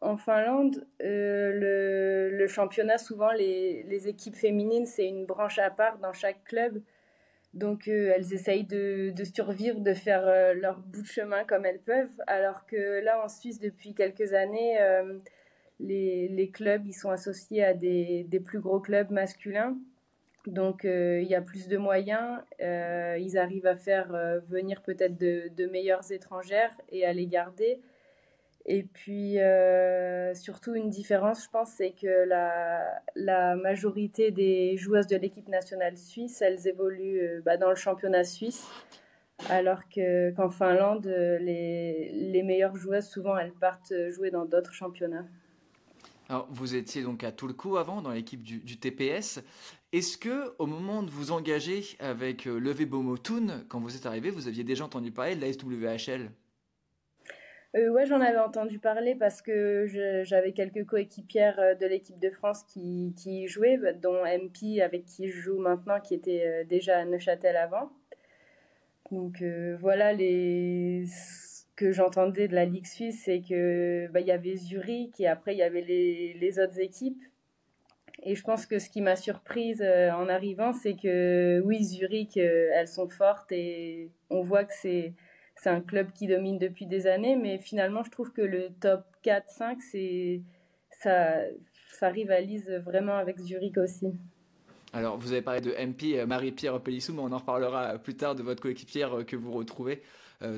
[0.00, 6.12] en, Finlande, euh, le, championnat, souvent les, équipes féminines, c'est une branche à part dans
[6.12, 6.82] chaque club.
[7.54, 12.08] Donc euh, elles essayent de, survivre, de faire leur bout de chemin comme elles peuvent.
[12.26, 14.78] Alors que là en Suisse, depuis quelques années,
[15.78, 19.76] les, clubs ils sont associés à des plus gros clubs masculins.
[20.46, 24.82] Donc euh, il y a plus de moyens, euh, ils arrivent à faire euh, venir
[24.82, 27.80] peut-être de, meilleures étrangères et à les garder.
[28.66, 29.38] Et puis
[30.34, 32.28] surtout une différence, je pense, c'est que
[33.16, 38.68] la, majorité des joueuses de l'équipe nationale suisse, elles évoluent bah, dans le championnat suisse,
[39.48, 45.26] alors que qu'en Finlande, les, les meilleures joueuses, souvent, elles partent jouer dans d'autres championnats.
[46.30, 49.42] Alors, vous étiez donc à coup avant dans l'équipe du, TPS.
[49.92, 54.30] Est-ce que au moment de vous engager avec euh, Levé Bomotun, quand vous êtes arrivé,
[54.30, 56.30] vous aviez déjà entendu parler de la SWHL
[57.74, 59.86] euh, Ouais, j'en avais entendu parler parce que
[60.22, 65.28] j'avais quelques coéquipières euh, de l'équipe de France qui, jouaient, bah, dont MP avec qui
[65.28, 67.90] je joue maintenant, qui était euh, déjà à Neuchâtel avant.
[69.10, 69.42] Donc
[69.80, 71.04] voilà les
[71.74, 75.52] que j'entendais de la Ligue suisse, c'est que bah, il y avait Zurich et après
[75.52, 77.20] il y avait les autres équipes.
[78.22, 82.36] Et je pense que ce qui m'a surprise euh, en arrivant, c'est que oui, Zurich,
[82.36, 85.14] euh, elles sont fortes et on voit que c'est
[85.56, 89.04] c'est un club qui domine depuis des années, mais finalement, je trouve que le top
[89.22, 90.40] 4-5, c'est
[90.90, 91.34] ça,
[91.92, 94.06] ça rivalise vraiment avec Zurich aussi.
[94.94, 98.34] Alors, vous avez parlé de MP, euh, Marie-Pierre Pellissou, mais on en reparlera plus tard
[98.34, 100.02] de votre coéquipière que vous retrouvez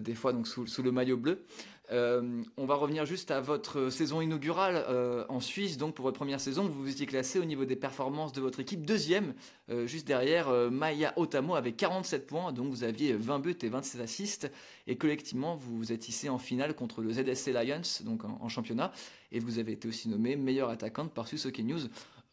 [0.01, 1.45] des fois donc sous, sous le maillot bleu.
[1.93, 5.77] Euh, on va revenir juste à votre saison inaugurale euh, en Suisse.
[5.77, 8.87] Donc pour votre première saison, vous étiez classé au niveau des performances de votre équipe
[8.87, 9.35] deuxième,
[9.71, 12.53] euh, juste derrière Maya Otamo avec 47 points.
[12.53, 14.51] Donc vous aviez 20 buts et 27 assists.
[14.87, 18.93] Et collectivement, vous vous êtes hissé en finale contre le ZSC Lions, donc en, championnat.
[19.31, 21.81] Et vous avez été aussi nommé meilleure attaquante par Suzuki News.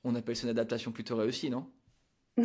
[0.04, 1.66] On appelle ça une adaptation plutôt réussie, non?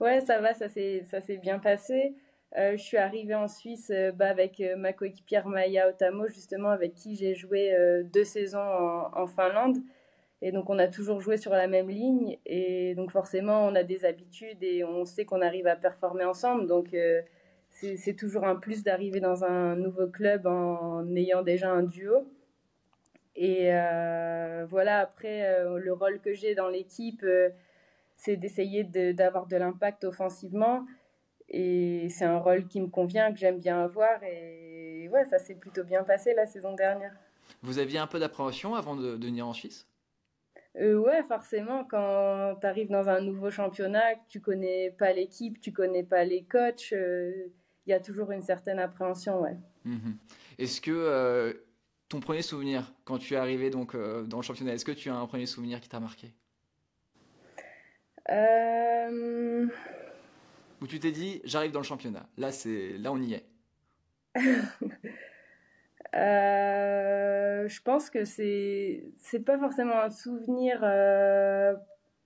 [0.00, 2.14] Ouais, ça va, ça s'est bien passé.
[2.56, 6.70] Euh, je suis arrivée en Suisse euh, bah, avec euh, ma coéquipière Maya Otamo, justement,
[6.70, 7.76] avec qui j'ai joué
[8.12, 9.78] deux saisons en, Finlande.
[10.40, 12.38] Et donc, on a toujours joué sur la même ligne.
[12.46, 16.66] Et donc, forcément, on a des habitudes et on sait qu'on arrive à performer ensemble.
[16.66, 16.96] Donc,
[17.70, 22.28] c'est toujours un plus d'arriver dans un nouveau club en ayant déjà un duo.
[23.36, 23.70] Et
[24.68, 27.24] voilà, après, le rôle que j'ai dans l'équipe,
[28.16, 30.86] c'est d'essayer d'avoir de l'impact offensivement
[31.48, 34.22] et c'est un rôle qui me convient, que j'aime bien avoir.
[34.22, 37.14] Et ouais, ça s'est plutôt bien passé la saison dernière.
[37.62, 39.86] Vous aviez un peu d'appréhension avant de, venir en Suisse?
[40.76, 45.60] Euh, ouais, forcément, quand tu arrives dans un nouveau championnat, que tu connais pas l'équipe,
[45.60, 47.32] tu connais pas les coachs, euh,
[47.86, 49.56] il y a toujours une certaine appréhension, ouais.
[49.84, 50.18] Mhm.
[50.58, 51.52] Est-ce que euh,
[52.08, 55.08] ton premier souvenir, quand tu es arrivé donc, euh, dans le championnat, est-ce que tu
[55.08, 56.32] as un premier souvenir qui t'a marqué?
[60.80, 62.28] Où tu t'es dit j'arrive dans le championnat.
[62.36, 63.44] Là, c'est là on y est.
[66.14, 71.74] Euh, je pense que c'est c'est pas forcément un souvenir euh,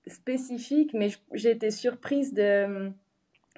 [0.07, 2.93] spécifique, mais j'ai été surprise de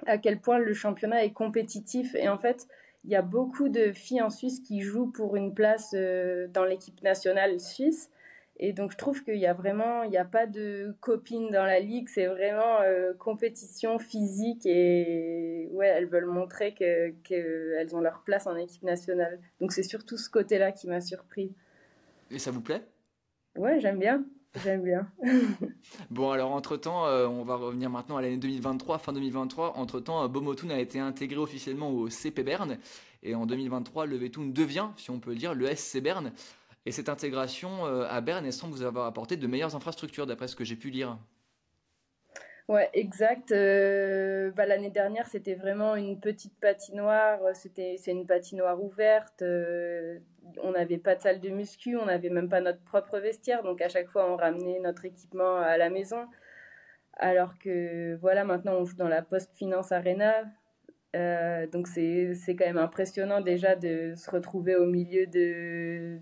[0.07, 2.15] à quel point le championnat est compétitif.
[2.15, 2.67] Et en fait
[3.03, 6.65] il y a beaucoup de filles en Suisse qui jouent pour une place euh, dans
[6.65, 8.09] l'équipe nationale suisse
[8.57, 11.65] et donc je trouve qu'il y a vraiment, il n'y a pas de copines dans
[11.65, 17.99] la ligue, c'est vraiment euh, compétition physique et ouais, elles veulent montrer qu'elles que ont
[17.99, 19.39] leur place en équipe nationale.
[19.59, 21.53] Donc c'est surtout ce côté-là qui m'a surpris.
[22.31, 22.81] Et ça vous plaît?
[23.57, 24.23] Ouais, j'aime bien.
[24.63, 25.11] J'aime bien.
[26.09, 29.77] bon, alors entre-temps, euh, on va revenir maintenant à l'année 2023, fin 2023.
[29.77, 32.77] Entre-temps, euh, Bomotun a été intégré officiellement au CP Berne.
[33.21, 36.31] Et en 2023, le Vetun devient, si on peut le dire, le SC Berne.
[36.85, 40.55] Et cette intégration euh, à Berne, semble vous avoir apporté de meilleures infrastructures, d'après ce
[40.55, 41.17] que j'ai pu lire?
[42.67, 43.51] Ouais, exact.
[43.51, 47.39] Euh, bah, L'année dernière, c'était vraiment une petite patinoire.
[47.53, 49.41] C'était, c'est une patinoire ouverte.
[49.41, 50.19] Euh,
[50.61, 51.97] on n'avait pas de salle de muscu.
[51.97, 53.63] On n'avait même pas notre propre vestiaire.
[53.63, 56.27] Donc, à chaque fois, on ramenait notre équipement à la maison.
[57.17, 60.43] Alors que, voilà, maintenant, on joue dans la Post Finance Arena.
[61.71, 66.19] donc, c'est, c'est quand même impressionnant déjà de se retrouver au milieu de,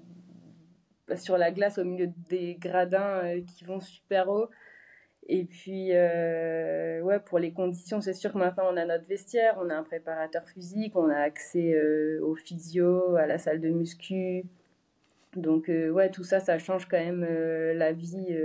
[1.16, 4.50] sur la glace au milieu des gradins qui vont super haut.
[5.28, 9.58] Et puis, euh, ouais, pour les conditions, c'est sûr que maintenant on a notre vestiaire,
[9.60, 13.70] on a un préparateur physique, on a accès euh, au physio, à la salle de
[13.70, 14.44] muscu.
[15.36, 18.38] Donc, euh, ouais, tout ça, ça change quand même la vie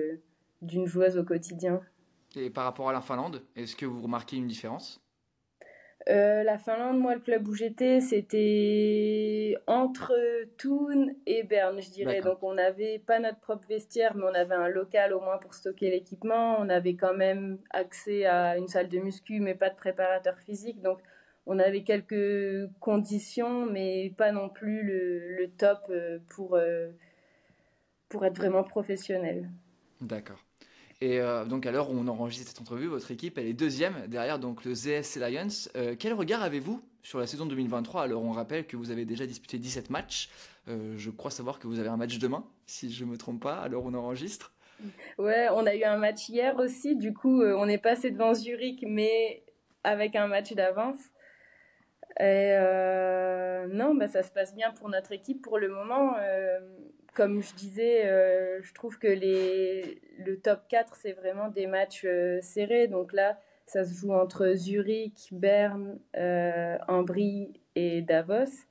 [0.62, 1.80] d'une joueuse au quotidien.
[2.36, 5.00] Et par rapport à la Finlande, est-ce que vous remarquez une différence?
[6.08, 10.14] Euh, la Finlande, moi, le club où j'étais, c'était entre
[10.56, 12.20] Thun et Berne, je dirais.
[12.22, 15.52] Donc, on n'avait pas notre propre vestiaire, mais on avait un local au moins pour
[15.52, 16.56] stocker l'équipement.
[16.58, 20.80] On avait quand même accès à une salle de muscu, mais pas de préparateur physique.
[20.80, 20.98] Donc,
[21.44, 26.88] on avait quelques conditions, mais pas non plus le, top euh, pour, euh,
[28.08, 29.50] pour être vraiment professionnel.
[30.00, 30.42] D'accord.
[31.00, 34.06] Et euh, donc à l'heure où on enregistre cette entrevue, votre équipe elle est deuxième
[34.08, 35.48] derrière donc le ZSC Lions.
[35.76, 39.24] Euh, quel regard avez-vous sur la saison 2023 Alors on rappelle que vous avez déjà
[39.24, 40.28] disputé 17 matchs.
[40.66, 43.40] Euh, je crois savoir que vous avez un match demain, si je ne me trompe
[43.40, 44.52] pas, à l'heure où on enregistre.
[45.18, 46.96] Ouais, on a eu un match hier aussi.
[46.96, 49.42] Du coup, on est passé devant Zurich, mais
[49.82, 50.98] avec un match d'avance.
[52.20, 52.54] Et
[53.72, 56.14] non, bah, ça se passe bien pour notre équipe pour le moment
[57.18, 62.04] comme je disais, euh, je trouve que les, le top 4, c'est vraiment des matchs
[62.04, 62.86] euh, serrés.
[62.86, 66.78] Donc là, ça se joue entre Zurich, Berne, euh,
[67.74, 68.66] et Davos.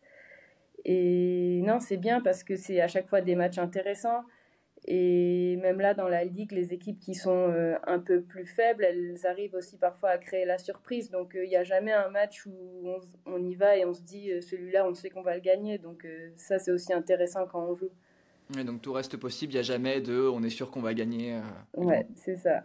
[0.86, 4.24] Et non, c'est bien parce que c'est à chaque fois des matchs intéressants.
[4.86, 7.54] Et même là, dans la ligue, les équipes qui sont
[7.86, 11.12] un peu plus faibles, elles arrivent aussi parfois à créer la surprise.
[11.12, 12.54] Donc il n'y a jamais un match où
[12.86, 15.78] on, on, y va et on se dit celui-là, on sait qu'on va le gagner.
[15.78, 17.92] Donc ça, c'est aussi intéressant quand on joue
[18.50, 21.36] donc tout reste possible, il n'y a jamais de on est sûr qu'on va gagner.
[21.36, 21.42] Euh,
[21.76, 22.64] ouais, c'est ça.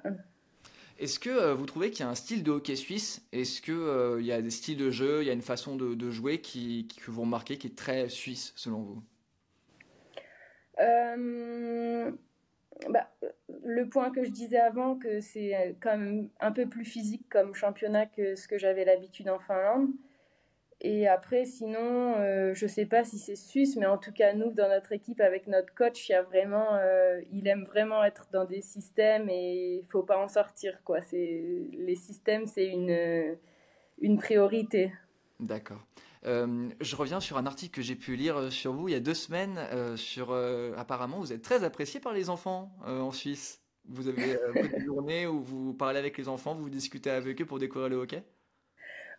[0.98, 3.26] Est-ce que euh, vous trouvez qu'il y a un style de hockey suisse?
[3.32, 6.10] Est-ce qu'il euh, y a des styles de jeu, il y a une façon de,
[6.10, 9.02] jouer qui, que vous remarquez qui est très suisse selon vous?
[12.88, 13.08] Bah,
[13.64, 17.54] Le point que je disais avant, que c'est quand même un peu plus physique comme
[17.54, 19.88] championnat que ce que j'avais l'habitude en Finlande.
[20.84, 24.34] Et après, sinon, euh, je ne sais pas si c'est suisse, mais en tout cas,
[24.34, 28.26] nous, dans notre équipe, avec notre coach, il, a vraiment, euh, il aime vraiment être
[28.32, 30.82] dans des systèmes et il ne faut pas en sortir.
[30.82, 30.98] Quoi.
[31.12, 33.36] Les systèmes, c'est une,
[34.00, 34.92] une priorité.
[35.38, 35.86] D'accord.
[36.26, 39.00] Euh, je reviens sur un article que j'ai pu lire sur vous il y a
[39.00, 39.60] deux semaines.
[39.96, 40.34] sur,
[40.76, 43.62] apparemment, vous êtes très apprécié par les enfants en Suisse.
[43.88, 47.60] Vous avez une journée où vous parlez avec les enfants, vous discutez avec eux pour
[47.60, 48.24] découvrir le hockey?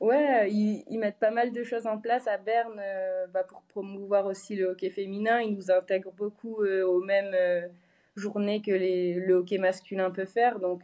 [0.03, 4.25] Ouais, ils, mettent pas mal de choses en place à Berne euh, bah, pour promouvoir
[4.25, 5.39] aussi le hockey féminin.
[5.39, 7.69] Ils nous intègrent beaucoup euh, aux mêmes euh,
[8.17, 10.59] journées que les, le hockey masculin peut faire.
[10.59, 10.83] Donc,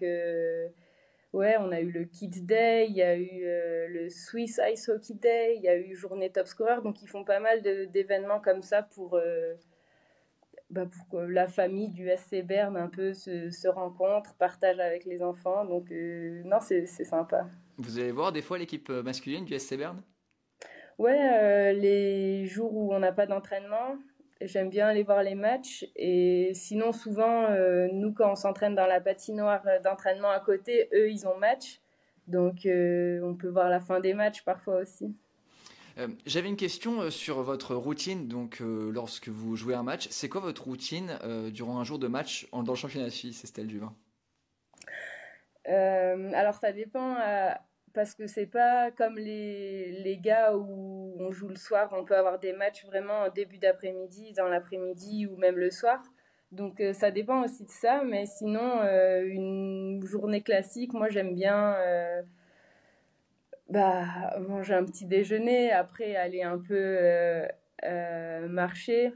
[1.34, 3.44] ouais, on a eu le Kids Day, il y a eu
[3.90, 6.82] le Swiss Ice Hockey Day, il y a eu journée top scorer.
[6.82, 9.20] Donc, ils font pas mal d'événements comme ça pour,
[10.70, 15.04] bah, pour que la famille du SC Berne un peu se, se rencontre, partage avec
[15.04, 15.66] les enfants.
[15.66, 17.50] Donc, non, c'est sympa.
[17.80, 20.02] Vous allez voir des fois l'équipe euh, masculine du SC Berne?
[20.98, 23.96] Ouais, euh, les jours où on n'a pas d'entraînement,
[24.42, 25.86] j'aime bien aller voir les matchs.
[25.96, 31.10] Et sinon, souvent, euh, nous, quand on s'entraîne dans la patinoire d'entraînement à côté, eux,
[31.10, 31.80] ils ont match.
[32.28, 35.16] Donc, on peut voir la fin des matchs parfois aussi.
[36.26, 38.28] J'avais une question sur votre routine.
[38.28, 41.18] Donc, lorsque vous jouez un match, c'est quoi votre routine
[41.52, 43.96] durant un jour de match dans le championnat suisse, Estelle Duvin
[45.66, 47.16] alors ça dépend
[47.94, 52.16] parce que c'est pas comme les, les gars où on joue le soir, on peut
[52.16, 56.02] avoir des matchs vraiment en début d'après-midi, dans l'après-midi ou même le soir.
[56.52, 61.36] Donc euh, ça dépend aussi de ça, mais sinon euh, une journée classique, moi j'aime
[61.36, 62.22] bien euh,
[63.70, 64.06] bah,
[64.40, 67.48] manger un petit déjeuner, après aller un peu
[68.48, 69.14] marcher.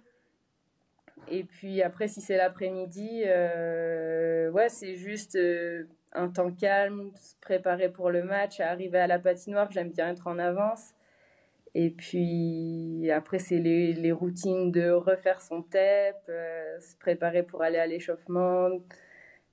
[1.30, 5.38] Et puis après, si c'est l'après-midi, ouais, c'est juste
[6.14, 10.28] un temps calme, se préparer pour le match, arriver à la patinoire, j'aime bien être
[10.28, 10.94] en avance.
[11.76, 17.64] Et puis après, c'est les, les, routines de refaire son TEP, euh, se préparer pour
[17.64, 18.70] aller à l'échauffement,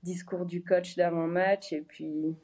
[0.03, 1.73] discours du coach d'avant-match.
[1.73, 2.35] Et puis,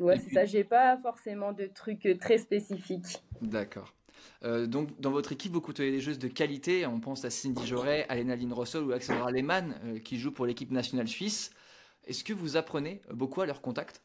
[0.00, 3.22] ouais, c'est ça, j'ai pas forcément de trucs très spécifiques.
[3.40, 3.94] D'accord.
[4.42, 6.86] Euh, donc, dans votre équipe, vous côtoyez des joueuses de qualité.
[6.86, 10.46] On pense à Cindy Joret, Alena Lynn Russell ou Alexandra Lehmann, euh, qui jouent pour
[10.46, 11.50] l'équipe nationale suisse.
[12.06, 14.02] Est-ce que vous apprenez beaucoup à leur contact?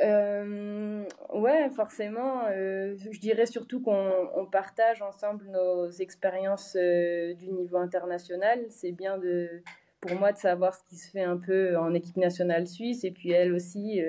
[0.00, 2.46] Euh, ouais, forcément.
[2.48, 8.64] Euh, je dirais surtout qu'on partage ensemble nos expériences euh, du niveau international.
[8.70, 9.62] C'est bien de,
[10.00, 13.04] pour moi de savoir ce qui se fait un peu en équipe nationale suisse.
[13.04, 14.00] Et puis elles aussi,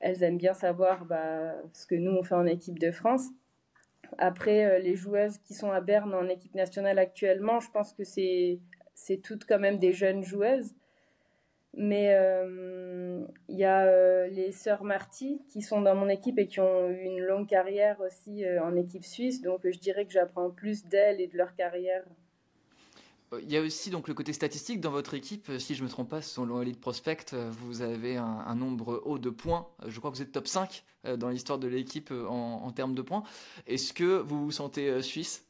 [0.00, 3.28] elles aiment bien savoir bah, ce que nous on fait en équipe de France.
[4.18, 8.60] après, les joueuses qui sont à Berne en équipe nationale actuellement, je pense que c'est
[9.22, 10.74] toutes quand même des jeunes joueuses.
[11.76, 12.06] Mais
[13.48, 17.02] il y a les sœurs Marty qui sont dans mon équipe et qui ont eu
[17.02, 19.42] une longue carrière aussi en équipe suisse.
[19.42, 22.02] Donc je dirais que j'apprends plus d'elles et de leur carrière.
[23.42, 25.50] Il y a aussi donc le côté statistique dans votre équipe.
[25.58, 29.30] Si je ne me trompe pas, selon Elite Prospect, vous avez un, nombre haut de
[29.30, 29.68] points.
[29.86, 30.84] Je crois que vous êtes top 5
[31.18, 33.24] dans l'histoire de l'équipe en, termes de points.
[33.66, 35.45] Est-ce que vous vous sentez suisse?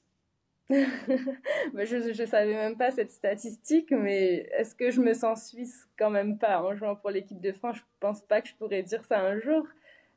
[0.68, 5.88] bah, je ne savais même pas cette statistique, mais est-ce que je me sens suisse
[5.98, 7.76] quand même pas en jouant pour l'équipe de France?
[7.76, 9.64] Je pense pas que je pourrais dire ça un jour,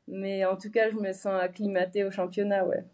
[0.08, 2.84] mais en tout cas, je me sens acclimatée au championnat, ouais.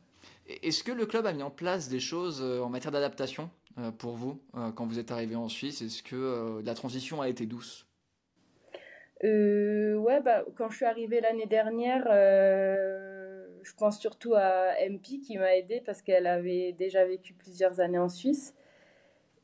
[0.62, 4.16] Est-ce que le club a mis en place des choses en matière d'adaptation euh, pour
[4.16, 5.82] vous euh, quand vous êtes arrivé en Suisse?
[5.82, 7.86] Est-ce que euh, la transition a été douce?
[9.22, 12.04] Ouais, bah, quand je suis arrivée l'année dernière,
[13.66, 17.98] je pense surtout à MP qui m'a aidée parce qu'elle avait déjà vécu plusieurs années
[17.98, 18.54] en Suisse.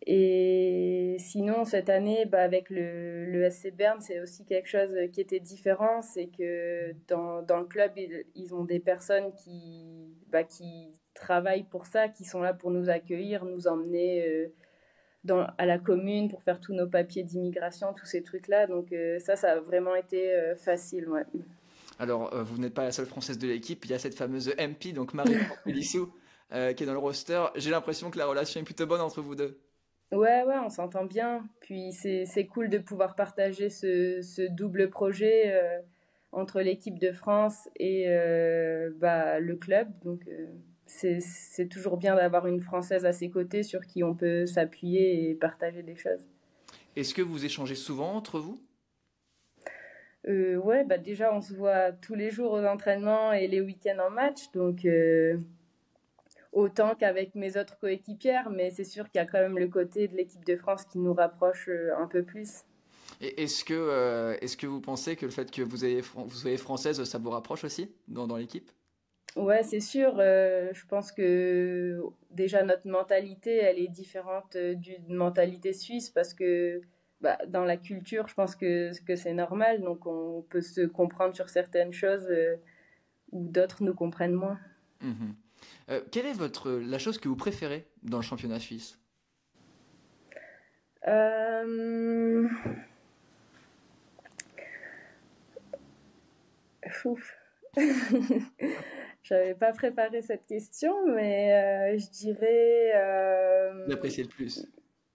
[0.06, 5.40] Et sinon, cette année, bah, avec le, SC Berne, c'est aussi quelque chose qui était
[5.40, 6.02] différent.
[6.02, 7.92] C'est que dans, le club,
[8.34, 12.90] ils, ont des personnes qui, bah, qui travaillent pour ça, qui sont là pour nous
[12.90, 18.22] accueillir, nous emmener euh, à la commune pour faire tous nos papiers d'immigration, tous ces
[18.22, 18.66] trucs-là.
[18.66, 21.08] Donc euh, ça, ça a vraiment été euh, facile.
[21.08, 21.24] Ouais.
[21.98, 23.84] Alors, vous n'êtes pas la seule française de l'équipe.
[23.84, 26.12] Il y a cette fameuse MP, donc Marie Pelissou,
[26.50, 27.44] qui est dans le roster.
[27.56, 29.60] J'ai l'impression que la relation est plutôt bonne entre vous deux.
[30.12, 31.42] Ouais, ouais, on s'entend bien.
[31.60, 35.80] Puis c'est cool de pouvoir partager ce, ce double projet euh,
[36.32, 39.88] entre l'équipe de France et euh, bah, le club.
[40.04, 40.48] Donc euh,
[40.86, 45.34] c'est toujours bien d'avoir une Française à ses côtés sur qui on peut s'appuyer et
[45.34, 46.28] partager des choses.
[46.94, 48.62] Est-ce que vous échangez souvent entre vous?
[50.24, 54.10] Ouais, bah déjà on se voit tous les jours aux entraînements et les week-ends en
[54.10, 54.50] match.
[54.52, 54.86] Donc
[56.52, 60.06] autant qu'avec mes autres coéquipières, mais c'est sûr qu'il y a quand même le côté
[60.06, 62.62] de l'équipe de France qui nous rapproche euh, un peu plus.
[63.20, 66.56] Est-ce que, euh, est que vous pensez que le fait que vous, ayez, vous soyez
[66.56, 68.70] française, ça vous rapproche aussi dans, dans l'équipe?
[69.36, 70.16] Ouais, c'est sûr.
[70.18, 76.80] Euh, je pense que déjà notre mentalité, elle est différente d'une mentalité suisse parce que
[77.22, 79.82] bah, dans la culture, je pense que, que c'est normal.
[79.82, 82.28] Donc on peut se comprendre sur certaines choses
[83.30, 84.58] où d'autres nous comprennent moins.
[85.00, 85.32] Mmh
[85.90, 88.98] euh, quelle est votre, la chose que vous préférez dans le championnat suisse?
[91.06, 92.48] Euh...
[99.22, 102.92] J'avais pas préparé cette question, mais euh, je dirais.
[102.94, 103.86] Euh...
[103.88, 104.66] L'apprécier le plus.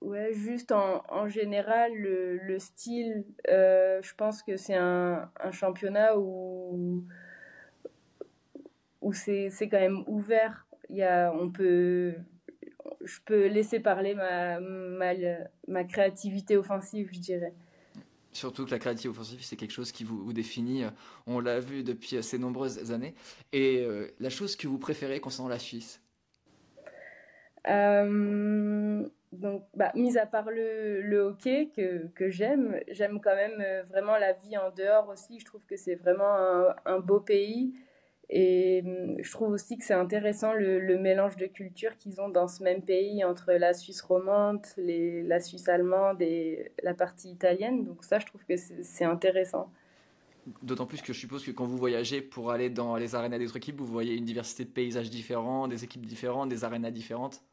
[0.02, 7.04] Ouais, juste en, général, le, le style, euh, je pense que c'est un, championnat où
[9.02, 10.68] où c'est quand même ouvert.
[10.90, 12.14] Y a, on peut,
[13.04, 15.14] je peux laisser parler ma, ma,
[15.68, 17.54] ma créativité offensive, je dirais.
[18.32, 20.84] Surtout que la créativité offensive, c'est quelque chose qui vous, définit.
[21.26, 23.16] On l'a vu depuis ces nombreuses années.
[23.52, 26.02] Et euh, la chose que vous préférez concernant la Suisse?
[29.34, 34.34] Donc, bah, mis à part le, hockey que, j'aime, j'aime quand même euh, vraiment la
[34.34, 35.40] vie en dehors aussi.
[35.40, 36.36] Je trouve que c'est vraiment
[36.86, 37.74] un, beau pays.
[38.30, 42.48] Et hum, je trouve aussi que c'est intéressant le, mélange de cultures qu'ils ont dans
[42.48, 47.84] ce même pays entre la Suisse romande, la Suisse allemande et la partie italienne.
[47.84, 49.70] Donc ça, je trouve que c'est intéressant.
[50.62, 53.48] D'autant plus que je suppose que quand vous voyagez pour aller dans les arénas des
[53.48, 57.44] autres équipes, vous voyez une diversité de paysages différents, des équipes différentes, des arénas différentes.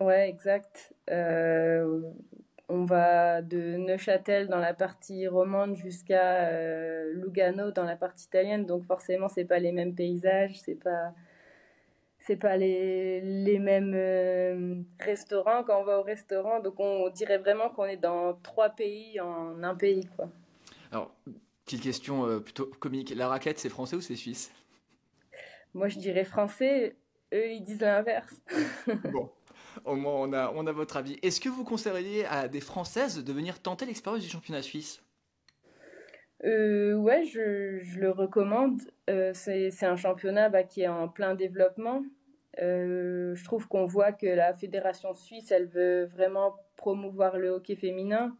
[0.00, 0.94] Ouais, exact.
[1.10, 2.00] Euh,
[2.68, 8.64] on va de Neuchâtel dans la partie romande jusqu'à euh, Lugano dans la partie italienne,
[8.66, 11.12] donc forcément c'est pas les mêmes paysages, c'est pas
[12.18, 17.38] c'est pas les, les mêmes euh, restaurants quand on va au restaurant, donc on dirait
[17.38, 20.28] vraiment qu'on est dans trois pays en un pays quoi.
[20.90, 21.14] Alors
[21.64, 24.50] petite question plutôt comique, la raclette c'est français ou c'est suisse?
[25.74, 26.96] Moi je dirais français,
[27.34, 28.40] eux ils disent l'inverse.
[29.12, 29.30] bon.
[29.84, 31.18] Au moins, on a, votre avis.
[31.22, 35.02] Est-ce que vous conseilleriez à des Françaises de venir tenter l'expérience du championnat suisse?
[36.44, 38.80] Euh, Ouais, je, je, le recommande.
[39.10, 42.02] Euh, c'est un championnat bah, qui est en plein développement.
[42.60, 47.76] Euh, je trouve qu'on voit que la fédération suisse, elle veut vraiment promouvoir le hockey
[47.76, 48.36] féminin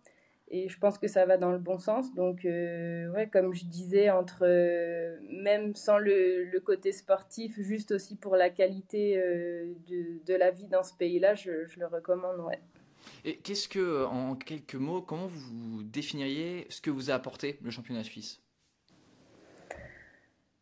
[0.55, 2.15] et je pense que ça va dans le bon sens.
[2.15, 7.91] Donc, euh, ouais, comme je disais, entre euh, même sans le, le, côté sportif, juste
[7.91, 11.87] aussi pour la qualité euh, de, de, la vie dans ce pays-là, je, je, le
[11.87, 12.61] recommande, ouais.
[13.25, 17.71] Et qu'est-ce que, en quelques mots, comment vous définiriez ce que vous a apporté le
[17.71, 18.43] championnat suisse?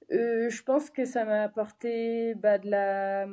[0.09, 3.27] Je pense que ça m'a apporté bah, de la,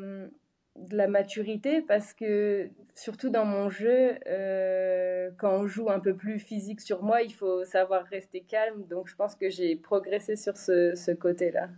[0.77, 6.15] de la maturité parce que surtout dans mon jeu, euh, quand on joue un peu
[6.15, 8.85] plus physique sur moi, il faut savoir rester calme.
[8.87, 11.69] Donc je pense que j'ai progressé sur ce, ce côté-là.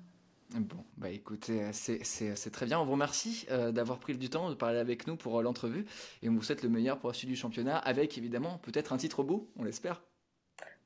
[0.56, 2.80] Bon, bah écoutez, c'est très bien.
[2.80, 5.86] On vous remercie euh, d'avoir pris du temps de parler avec nous pour euh, l'entrevue
[6.24, 8.97] et on vous souhaite le meilleur pour la suite du championnat avec évidemment peut-être un
[8.97, 10.02] titre au bout, on l'espère.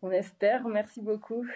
[0.01, 1.47] On espère, merci beaucoup.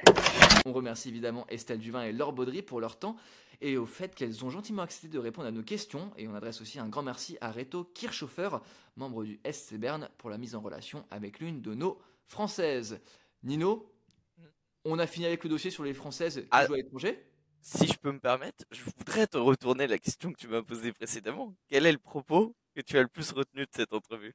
[0.65, 3.17] On remercie évidemment Estelle Duvin et Laure Baudry pour leur temps
[3.61, 6.11] et au fait qu'elles ont gentiment accepté de répondre à nos questions.
[6.17, 8.49] Et on adresse aussi un grand merci à Reto Kirchhofer,
[8.95, 12.99] membre du SC Bern, pour la mise en relation avec l'une de nos françaises.
[13.43, 13.91] Nino,
[14.85, 17.23] on a fini avec le dossier sur les françaises qui ah, jouent à l'étranger?
[17.61, 20.93] Si je peux me permettre, je voudrais te retourner la question que tu m'as posée
[20.93, 21.55] précédemment.
[21.67, 24.33] Quel est le propos que tu as le plus retenu de cette entrevue?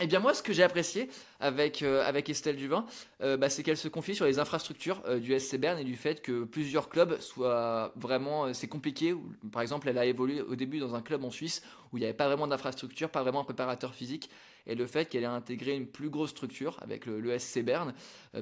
[0.00, 2.86] Eh bien moi, ce que j'ai apprécié avec, euh, Estelle Duvin,
[3.20, 5.96] euh, bah, c'est qu'elle se confie sur les infrastructures euh, du SC Bern et du
[5.96, 8.54] fait que plusieurs clubs soient vraiment...
[8.54, 9.14] c'est compliqué.
[9.52, 11.62] Par exemple, elle a évolué au début dans un club en Suisse
[11.92, 14.30] où il n'y avait pas vraiment d'infrastructure, pas vraiment un préparateur physique.
[14.66, 17.92] Et le fait qu'elle ait intégré une plus grosse structure avec le, SC Bern,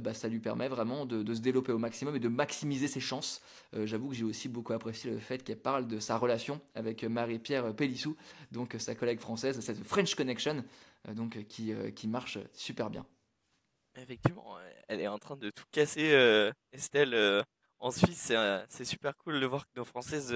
[0.03, 3.01] bah, ça lui permet vraiment de, de, se développer au maximum et de maximiser ses
[3.01, 3.41] chances.
[3.73, 7.75] J'avoue que j'ai aussi beaucoup apprécié le fait qu'elle parle de sa relation avec Marie-Pierre
[7.75, 8.17] Pélissou,
[8.53, 10.63] donc sa collègue française, cette French Connection.
[11.09, 13.07] Euh, donc euh, qui, euh, qui marche super bien.
[13.97, 14.57] Effectivement,
[14.89, 16.13] elle est en train de tout casser,
[16.73, 17.45] Estelle,
[17.81, 18.33] en Suisse.
[18.69, 20.33] C'est super cool de voir que nos Françaises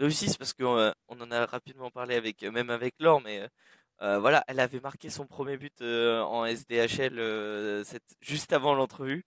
[0.00, 3.48] réussissent parce qu'on on en a rapidement parlé avec, même avec Laure, mais
[4.00, 7.84] voilà, elle avait marqué son premier but en SDHL
[8.20, 9.24] juste avant l'entrevue.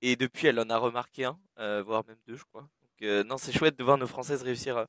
[0.00, 2.62] Et depuis, elle en a remarqué un, voire même deux, je crois.
[2.62, 4.86] Donc, non, c'est chouette de voir nos Françaises réussir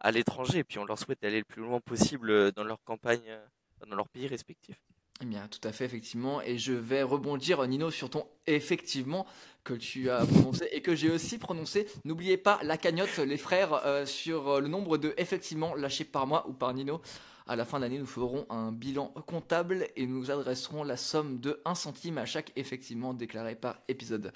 [0.00, 0.60] à l'étranger.
[0.60, 3.38] Et puis, on leur souhaite d'aller le plus loin possible dans leur campagne
[3.86, 4.80] dans leur pays respectifs.
[5.20, 6.42] Eh bien, tout à fait, effectivement.
[6.42, 9.26] Et je vais rebondir, Nino, sur ton effectivement
[9.62, 11.86] que tu as prononcé et que j'ai aussi prononcé.
[12.04, 16.26] N'oubliez pas la cagnotte, les frères, euh, sur euh, le nombre de effectivement lâchés par
[16.26, 17.00] moi ou par Nino.
[17.46, 21.38] À la fin de l'année, nous ferons un bilan comptable et nous adresserons la somme
[21.40, 24.32] de 1 centime à chaque effectivement déclaré par épisode.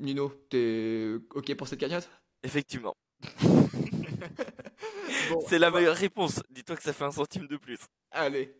[0.00, 2.10] Nino, t'es OK pour cette cagnotte?
[2.42, 2.94] Effectivement.
[5.48, 6.40] c'est la meilleure réponse.
[6.50, 7.78] Dis-toi que ça fait un centime de plus.
[8.10, 8.54] Allez.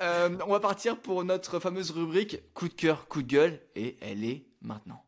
[0.00, 3.60] Euh, on va partir pour notre fameuse rubrique coup de cœur, coup de gueule.
[3.74, 5.02] Et elle est maintenant.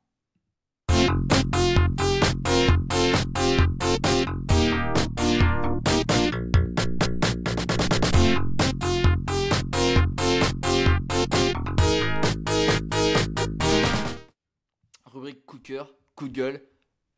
[15.05, 16.63] Rubrique coup de cœur, coup de gueule.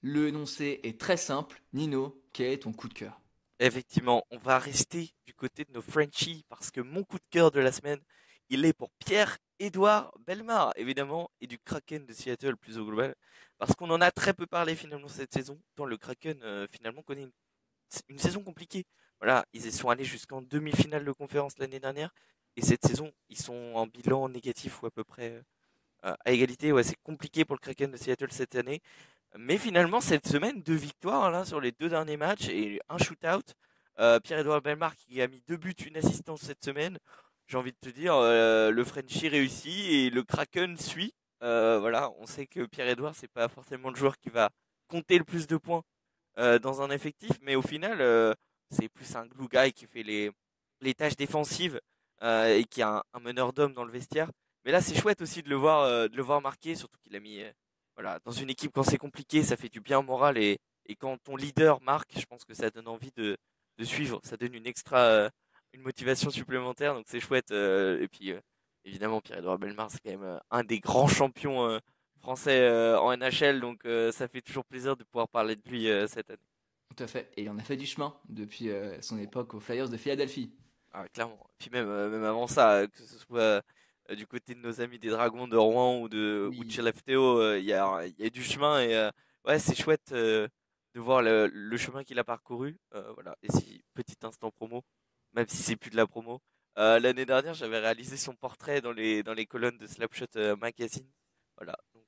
[0.03, 1.63] Le énoncé est très simple.
[1.75, 3.21] Nino, quel est ton coup de cœur?
[3.59, 7.51] Effectivement, on va rester du côté de nos Frenchies parce que mon coup de cœur
[7.51, 8.01] de la semaine,
[8.49, 13.15] il est pour Pierre-Édouard Belmar, évidemment, et du Kraken de Seattle plus au global,
[13.59, 17.03] parce qu'on en a très peu parlé finalement cette saison, tant le Kraken euh, finalement
[17.03, 17.29] connaît
[18.09, 18.87] une, saison compliquée.
[19.21, 22.13] Voilà, ils sont allés jusqu'en demi-finale de conférence l'année dernière,
[22.57, 25.43] et cette saison, ils sont en bilan négatif ou à peu près
[26.05, 26.73] euh, à égalité.
[26.73, 28.81] Ouais, c'est compliqué pour le Kraken de Seattle cette année.
[29.39, 33.53] Mais finalement, cette semaine, deux victoires là, sur les deux derniers matchs et un shootout.
[34.01, 36.99] Euh, Pierre-Edouard Belmar qui a mis deux buts, une assistance cette semaine.
[37.47, 41.13] J'ai envie de te dire, euh, le Frenchie réussit et le Kraken suit.
[41.43, 44.51] Euh, voilà, on sait que Pierre-Edouard, c'est pas forcément le joueur qui va
[44.89, 45.83] compter le plus de points
[46.37, 48.35] dans un effectif, mais au final,
[48.71, 51.79] c'est plus un glue guy qui fait les, tâches défensives
[52.23, 54.31] et qui a un, meneur d'hommes dans le vestiaire.
[54.65, 57.21] Mais là, c'est chouette aussi de le voir, de le voir marquer, surtout qu'il a
[57.21, 57.43] mis
[58.01, 60.97] voilà, dans une équipe quand c'est compliqué, ça fait du bien au moral et, et
[60.97, 63.37] quand ton leader marque, je pense que ça donne envie de,
[63.77, 65.31] de suivre, ça donne une extra, euh,
[65.75, 67.51] une motivation supplémentaire, donc c'est chouette.
[67.51, 68.41] Euh, et puis euh,
[68.87, 71.79] évidemment, Pierre-Edouard Belmar, c'est quand même un des grands champions
[72.21, 73.83] français en NHL, donc
[74.13, 76.39] ça fait toujours plaisir de pouvoir parler de lui cette année.
[76.97, 78.71] Tout à fait, et il en a fait du chemin depuis
[79.01, 80.51] son époque aux Flyers de Philadelphie.
[80.93, 81.39] Ah, clairement.
[81.59, 83.63] Puis même, même avant ça, que ce soit
[84.17, 86.59] du côté de nos amis des Dragons de Rouen ou de, oui.
[87.09, 89.11] Euh, il y, a, y, a, du chemin et euh,
[89.45, 90.51] ouais, c'est chouette de
[90.95, 92.79] voir le, le chemin qu'il a parcouru.
[93.15, 93.37] voilà.
[93.43, 94.83] Et si, petit instant promo,
[95.33, 96.41] même si c'est plus de la promo.
[96.77, 101.09] L'année dernière, j'avais réalisé son portrait dans les, dans les colonnes de Slapshot Magazine.
[101.57, 101.77] Voilà.
[101.95, 102.07] Donc,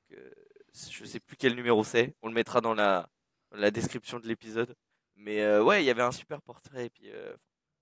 [0.90, 2.14] je sais plus quel numéro c'est.
[2.22, 3.09] On le mettra dans la,
[3.50, 4.74] dans la description de l'épisode.
[5.16, 6.86] Mais ouais, il y avait un super portrait.
[6.86, 7.11] Et puis,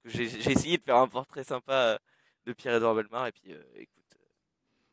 [0.04, 1.98] j'ai essayé de faire un portrait sympa
[2.44, 3.28] de Pierre-Edouard Belmar.
[3.28, 3.99] Et puis, écoute,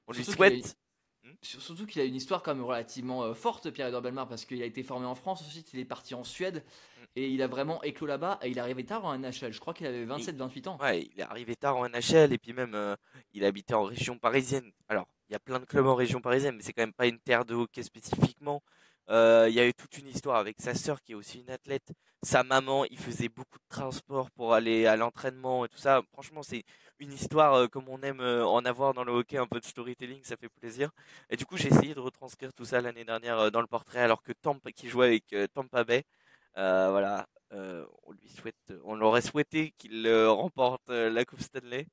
[0.08, 0.66] on lui souhaite.
[0.66, 4.62] Hmm surtout qu'il a une histoire quand même relativement euh, forte, Pierre-Edouard Belmar, parce qu'il
[4.62, 6.64] a été formé en France, ensuite il est parti en Suède,
[6.99, 7.03] hmm.
[7.16, 9.74] et il a vraiment éclos là-bas, et il est arrivé tard en NHL, je crois
[9.74, 10.78] qu'il avait 27-28 ans.
[10.82, 12.95] Ouais, il est arrivé tard en NHL, et puis même euh,
[13.34, 14.72] il habitait en région parisienne.
[14.88, 17.08] Alors, il y a plein de clubs en région parisienne, mais c'est quand même pas
[17.08, 18.64] une terre de hockey spécifiquement.
[19.10, 21.49] Euh, il y a eu toute une histoire avec sa sœur qui est aussi une
[21.49, 21.93] athlète,
[22.24, 26.01] sa maman, il faisait beaucoup de transport pour aller à l'entraînement et tout ça.
[26.12, 26.64] Franchement, c'est
[26.99, 29.66] une histoire euh, comme on aime euh, en avoir dans le hockey, un peu de
[29.66, 30.91] storytelling, ça fait plaisir.
[31.30, 34.22] Et du coup, j'ai essayé de retranscrire tout ça l'année dernière dans le portrait, alors
[34.24, 36.03] que Tampa, qui jouait avec Tampa Bay,
[36.55, 41.88] voilà, on lui souhaite, on l'aurait souhaité qu'il remporte la Coupe Stanley.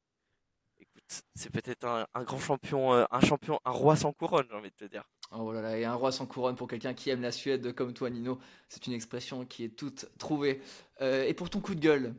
[0.81, 1.05] Écoute,
[1.35, 4.77] c'est peut-être un, un, grand champion, un champion, un roi sans couronne, j'ai envie de
[4.77, 5.05] te dire.
[5.33, 7.93] Oh là là, et un roi sans couronne pour quelqu'un qui aime la Suède comme
[7.93, 10.61] toi, Nino, c'est une expression qui est toute trouvée.
[11.01, 12.15] Euh, et pour ton coup de gueule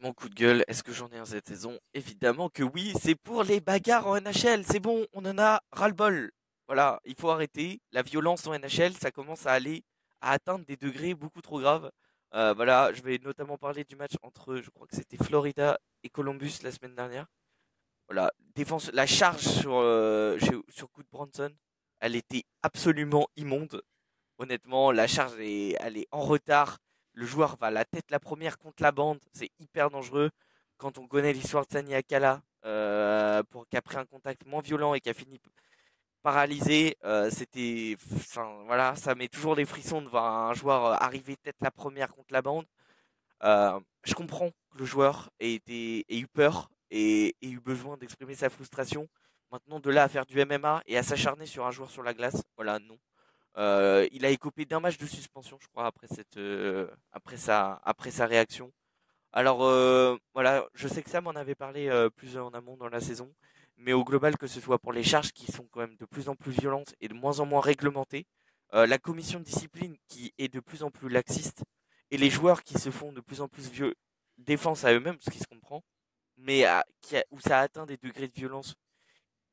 [0.00, 1.78] Mon coup de gueule, est-ce que j'en ai un cette saison?
[1.94, 4.64] Évidemment que oui, c'est pour les bagarres en NHL.
[4.64, 6.32] C'est bon, on en a ras-le-bol.
[6.66, 7.80] Voilà, il faut arrêter.
[7.92, 9.84] La violence en NHL, ça commence à aller
[10.20, 11.90] à atteindre des degrés beaucoup trop graves.
[12.34, 16.10] Euh, voilà, je vais notamment parler du match entre, je crois que c'était Florida et
[16.10, 17.26] Columbus la semaine dernière.
[18.08, 20.38] Voilà, défense, la charge sur, euh,
[20.68, 21.50] sur coup de Bronson,
[22.00, 23.82] elle était absolument immonde.
[24.38, 26.78] Honnêtement, la charge est, elle est en retard.
[27.12, 29.18] Le joueur va la tête la première contre la bande.
[29.32, 30.30] C'est hyper dangereux.
[30.78, 34.94] Quand on connaît l'histoire de Sani Akala, euh, qui a pris un contact moins violent
[34.94, 35.40] et qui a fini
[36.22, 40.94] paralysé, euh, c'était, enfin voilà, ça met toujours des frissons de voir un joueur euh,
[40.98, 42.66] arriver tête la première contre la bande.
[43.42, 48.50] je comprends que le joueur ait, été, ait eu peur et eu besoin d'exprimer sa
[48.50, 49.08] frustration.
[49.50, 52.14] Maintenant, de là à faire du MMA et à s'acharner sur un joueur sur la
[52.14, 52.98] glace, voilà, non.
[53.56, 57.80] Euh, il a écopé d'un match de suspension, je crois, après, cette, euh, après, sa,
[57.84, 58.72] après sa réaction.
[59.32, 63.00] Alors, euh, voilà, je sais que Sam en avait parlé plus en amont dans la
[63.00, 63.34] saison,
[63.76, 66.28] mais au global, que ce soit pour les charges qui sont quand même de plus
[66.28, 68.26] en plus violentes et de moins en moins réglementées,
[68.72, 71.62] la commission de discipline qui est de plus en plus laxiste,
[72.10, 73.94] et les joueurs qui se font de plus en plus vieux
[74.38, 75.82] défense à eux-mêmes, ce qui se comprend,
[76.38, 76.64] mais
[77.00, 78.74] qui où ça atteint des degrés de violence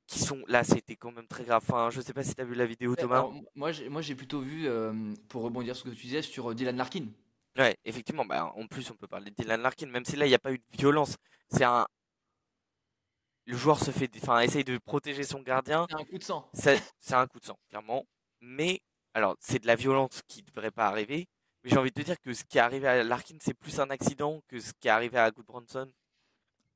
[0.07, 1.63] qui sont là, c'était quand même très grave.
[1.67, 3.25] Enfin, je sais pas si tu as vu la vidéo, Thomas.
[3.55, 6.51] moi, j'ai, moi, j'ai plutôt vu, euh, pour rebondir sur ce que tu disais, sur
[6.51, 7.07] euh, Dylan Larkin.
[7.57, 8.25] Ouais, effectivement.
[8.25, 10.39] Bah, en plus, on peut parler de Dylan Larkin, même si là, il n'y a
[10.39, 11.15] pas eu de violence.
[11.49, 11.87] C'est un.
[13.47, 15.85] Le joueur se fait, enfin, essaye de protéger son gardien.
[15.89, 16.49] C'est un coup de sang.
[16.53, 16.81] C'est,
[17.11, 18.05] un coup de sang, clairement.
[18.41, 18.81] Mais,
[19.13, 21.27] alors, c'est de la violence qui ne devrait pas arriver.
[21.63, 23.79] Mais j'ai envie de te dire que ce qui est arrivé à Larkin, c'est plus
[23.79, 25.91] un accident que ce qui est arrivé à Goodbranson.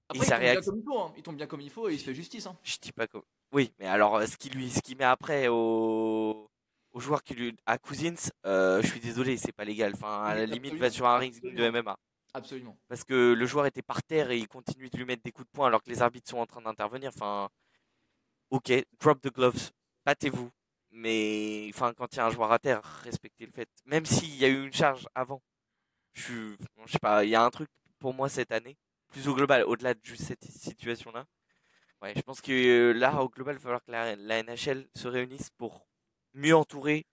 [0.10, 1.14] Après, il, tombe bien comme il, faut, hein.
[1.18, 2.48] il tombe bien comme il faut et il se fait justice.
[2.48, 2.58] Hein.
[2.64, 3.22] Je dis pas comme.
[3.52, 6.50] Oui, mais alors euh, ce qui lui, ce qui met après au,
[6.92, 9.94] au joueur qui lui à Cousins, euh, je suis désolé, c'est pas légal.
[9.94, 11.96] Enfin, à la limite, va sur un ring de MMA.
[12.34, 12.76] Absolument.
[12.88, 15.48] Parce que le joueur était par terre et il continue de lui mettre des coups
[15.48, 17.12] de poing alors que les arbitres sont en train d'intervenir.
[17.14, 17.50] Enfin,
[18.50, 19.70] ok, drop the gloves,
[20.06, 20.50] battez-vous.
[20.92, 23.70] Mais enfin, quand il y a un joueur à terre, respectez le fait.
[23.86, 25.42] Même s'il y a eu une charge avant,
[26.14, 26.56] je,
[26.86, 28.76] je sais pas, il y a un truc pour moi cette année
[29.10, 31.26] plus au global, au-delà de cette situation-là.
[32.02, 35.08] Ouais, je pense que euh, là, au global, il va falloir que la, NHL se
[35.08, 35.86] réunisse pour
[36.34, 37.06] mieux entourer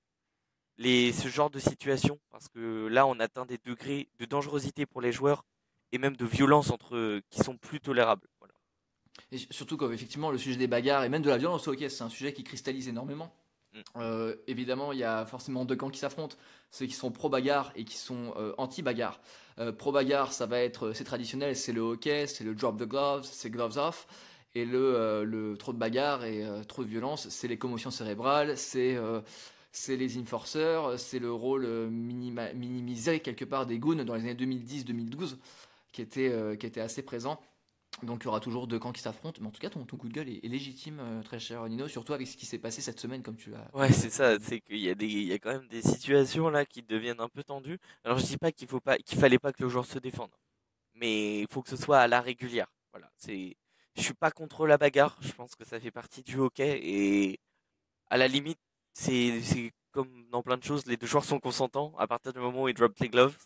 [0.78, 2.20] les, ce genre de situation.
[2.30, 5.44] Parce que là, on atteint des degrés de dangerosité pour les joueurs
[5.92, 8.28] et même de violence entre eux qui sont plus tolérables.
[8.38, 8.54] Voilà.
[9.32, 11.88] Et surtout comme effectivement le sujet des bagarres et même de la violence au hockey,
[11.88, 13.32] c'est un sujet qui cristallise énormément.
[13.72, 13.80] Mm.
[13.96, 16.36] Euh, évidemment, il y a forcément deux camps qui s'affrontent,
[16.70, 19.20] ceux qui sont pro-bagarre et qui sont euh, anti-bagarre.
[19.58, 23.24] Euh, pro-bagarre, ça va être, c'est traditionnel, c'est le hockey, c'est le drop the gloves,
[23.24, 24.06] c'est gloves off.
[24.54, 28.96] Et le, le trop de bagarre et trop de violence, c'est les commotions cérébrales, c'est
[29.88, 35.36] les enforcers, c'est le rôle minimisé quelque part des goons dans les années 2010-2012
[35.92, 37.38] qui était, qui était assez présent.
[38.02, 39.96] Donc il y aura toujours deux camps qui s'affrontent, mais en tout cas ton, ton
[39.96, 42.82] coup de gueule est, légitime, euh, très cher Nino, surtout avec ce qui s'est passé
[42.82, 43.70] cette semaine, comme tu l'as.
[43.72, 46.66] Ouais, c'est ça, c'est qu'il y a des, y a quand même des situations là
[46.66, 47.78] qui deviennent un peu tendues.
[48.04, 50.30] Alors je dis pas qu'il faut pas, qu'il fallait pas que le joueur se défende,
[50.94, 52.68] mais il faut que ce soit à la régulière.
[52.92, 53.56] Voilà, c'est,
[53.96, 57.40] je suis pas contre la bagarre, je pense que ça fait partie du hockey et
[58.10, 58.58] à la limite,
[58.92, 62.40] c'est, c'est comme dans plein de choses, les deux joueurs sont consentants à partir du
[62.40, 63.36] moment où ils drop les gloves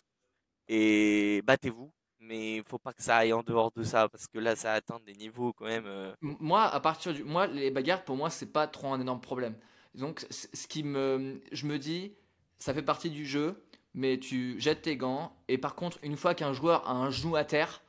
[0.67, 1.91] et battez-vous
[2.21, 4.73] mais il faut pas que ça aille en dehors de ça parce que là ça
[4.73, 6.13] atteint des niveaux quand même euh.
[6.21, 9.55] moi à partir du moi les bagarres pour moi c'est pas trop un énorme problème.
[9.95, 12.13] Donc ce qui me je me dis
[12.59, 13.63] ça fait partie du jeu
[13.93, 17.35] mais tu jettes tes gants et par contre une fois qu'un joueur a un genou
[17.35, 17.81] à terre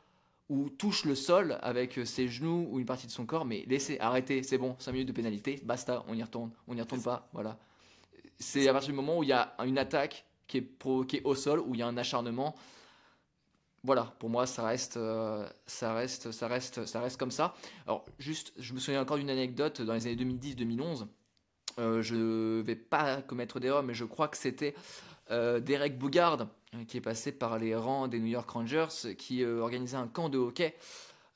[0.48, 3.98] ou touche le sol avec ses genoux ou une partie de son corps mais laissez
[4.00, 7.28] arrêtez c'est bon 5 minutes de pénalité basta on y retourne on y retourne pas
[7.32, 7.58] voilà.
[8.38, 11.36] C'est à partir du moment où il y a une attaque qui est provoquée au
[11.36, 12.56] sol où il y a un acharnement
[13.84, 17.54] voilà, pour moi, ça reste, euh, ça reste, ça reste, ça reste comme ça.
[17.86, 21.06] Alors, juste, je me souviens encore d'une anecdote dans les années 2010-2011.
[21.78, 24.74] Euh, je vais pas commettre d'erreur, mais je crois que c'était
[25.32, 26.46] euh, Derek Bougard
[26.86, 30.38] qui est passé par les rangs des New York Rangers, qui organisait un camp de
[30.38, 30.74] hockey.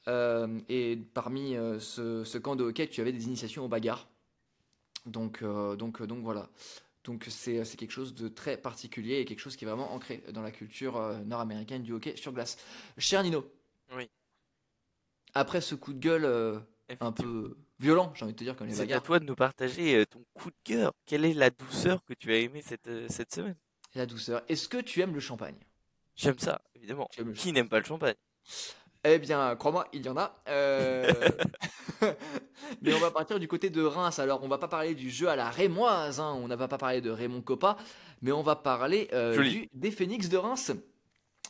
[0.07, 4.09] et parmi ce, camp de hockey, tu avais des initiations aux bagarres.
[5.05, 6.49] Donc, donc, donc voilà.
[7.07, 10.43] Donc c'est quelque chose de très particulier et quelque chose qui est vraiment ancré dans
[10.43, 12.59] la culture euh, nord-américaine du hockey sur glace.
[12.99, 13.49] Cher Nino.
[13.95, 14.11] Oui.
[15.33, 16.59] Après ce coup de gueule euh,
[16.99, 19.37] un peu violent, j'ai envie de te dire, comme les C'est à toi de nous
[19.37, 20.93] partager euh, ton coup de cœur.
[21.07, 23.57] Quelle est la douceur que tu as aimé cette, cette semaine?
[23.95, 24.43] La douceur.
[24.49, 25.57] Est-ce que tu aimes le champagne?
[26.17, 27.09] J'aime ça, évidemment.
[27.37, 28.17] Qui n'aime pas le champagne?
[29.09, 30.35] Eh bien, crois-moi, il y en a.
[30.49, 31.13] Euh,
[32.83, 34.19] Mais on va partir du côté de Reims.
[34.19, 36.19] Alors, on va pas parler du jeu à la Rémoise.
[36.21, 36.35] hein.
[36.43, 37.77] On ne va pas parler de Raymond Coppa.
[38.23, 40.73] Mais on va parler euh, du- des Phoenix de Reims.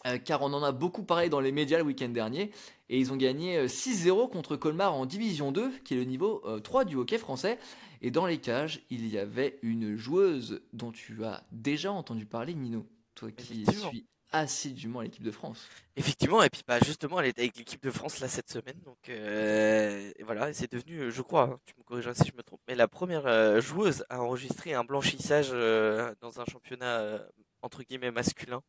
[0.07, 2.51] Euh, car on en a beaucoup parlé dans les médias le week-end dernier.
[2.91, 6.43] Et ils ont gagné euh, 6-0 contre Colmar en Division 2, qui est le niveau
[6.45, 7.59] euh, 3 du hockey français.
[8.03, 12.55] Et dans les cages, il y avait une joueuse dont tu as déjà entendu parler,
[12.55, 12.85] Nino.
[13.15, 15.69] Toi qui suis assidûment l'équipe de France.
[15.97, 19.09] Effectivement, et puis bah justement, elle était avec l'équipe de France là cette semaine, donc
[19.09, 22.43] euh, et voilà, c'est devenu, euh, je crois, hein, tu me corrigeras si je me
[22.43, 27.27] trompe, mais la première euh, joueuse à enregistrer un blanchissage euh, dans un championnat euh,
[27.63, 28.63] entre guillemets masculin.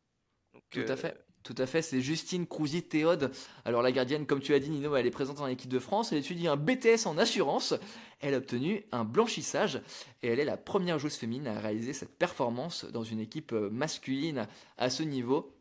[0.54, 1.16] Donc, Tout à fait.
[1.42, 3.30] Tout à fait, c'est Justine Crouzy Théode.
[3.64, 6.12] Alors la gardienne, comme tu as dit Nino, elle est présente en équipe de France,
[6.12, 7.74] elle étudie un BTS en assurance,
[8.20, 9.80] elle a obtenu un blanchissage
[10.22, 13.70] et elle est la première joueuse féminine à réaliser cette performance dans une équipe euh,
[13.70, 15.54] masculine à ce niveau.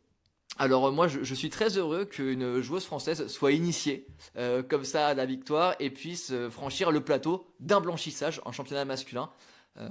[0.57, 5.07] Alors euh, moi je, suis très heureux qu'une joueuse française soit initiée euh, comme ça
[5.07, 9.29] à la victoire et puisse franchir le plateau d'un blanchissage en championnat masculin.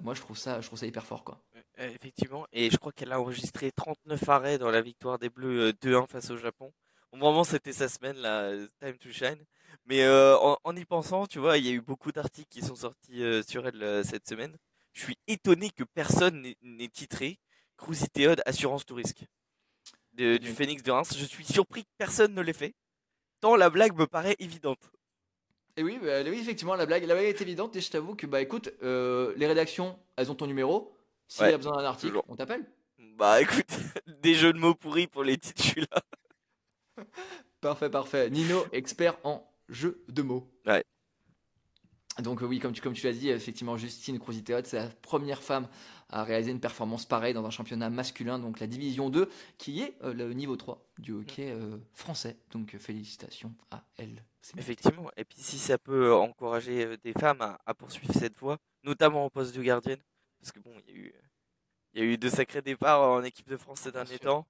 [0.02, 1.45] Moi je trouve ça, je trouve ça hyper fort quoi.
[1.78, 5.68] Euh, effectivement, et je crois qu'elle a enregistré 39 arrêts dans la victoire des Bleus
[5.68, 6.72] euh, 2-1 face au Japon.
[7.12, 9.44] Bon, vraiment, c'était sa semaine, là, euh, time to shine.
[9.84, 12.62] Mais euh, en, en y pensant, tu vois, il y a eu beaucoup d'articles qui
[12.62, 14.56] sont sortis euh, sur elle euh, cette semaine.
[14.94, 17.38] Je suis étonné que personne n'ait- titré
[17.76, 19.24] Cruzy Théode Assurance tout risque
[20.14, 20.48] de- du.
[20.54, 21.14] Phoenix de Reims.
[21.16, 22.74] Je suis surpris que personne ne l'ait fait,
[23.40, 24.80] tant la blague me paraît évidente.
[25.76, 28.26] Et oui, bah, oui, effectivement, la blague, la blague est évidente et je t'avoue que,
[28.26, 30.95] bah écoute, euh, les rédactions, elles ont ton numéro.
[31.28, 32.24] S'il Ouais, y a besoin d'un article, toujours.
[32.28, 32.64] on t'appelle.
[33.16, 33.66] Bah écoute,
[34.06, 36.02] des jeux de mots pourris pour les titres, là.
[37.60, 38.30] Parfait, parfait.
[38.30, 40.48] Nino, expert en jeu de mots.
[40.66, 40.84] Ouais.
[42.22, 45.42] Donc euh, oui, comme tu, comme tu l'as dit, effectivement, Justine Cruziteot, c'est la première
[45.42, 45.68] femme
[46.08, 49.96] à réaliser une performance pareille dans un championnat masculin, donc la Division 2, qui est
[50.02, 52.36] euh, le niveau 3 du hockey euh, français.
[52.52, 54.24] Donc félicitations à elle.
[54.56, 55.10] Effectivement.
[55.16, 59.30] Et puis si ça peut encourager des femmes à, à poursuivre cette voie, notamment au
[59.30, 59.98] poste de gardienne,
[60.46, 61.14] parce que bon, il y a eu,
[61.94, 64.20] il y a eu de sacrés départs en équipe de France ces derniers sûr.
[64.20, 64.46] temps.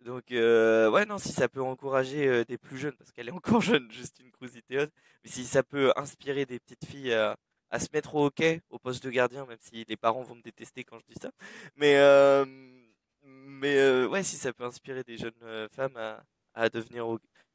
[0.00, 3.32] Donc euh, ouais, non, si ça peut encourager euh, des plus jeunes, parce qu'elle est
[3.32, 4.86] encore jeune, Justine Cruziteos,
[5.24, 7.36] mais si ça peut inspirer des petites filles à,
[7.70, 10.42] à se mettre au hockey, au poste de gardien, même si les parents vont me
[10.42, 11.32] détester quand je dis ça,
[11.76, 12.44] mais euh,
[13.24, 16.24] mais euh, ouais, si ça peut inspirer des jeunes euh, femmes à,
[16.54, 17.06] à devenir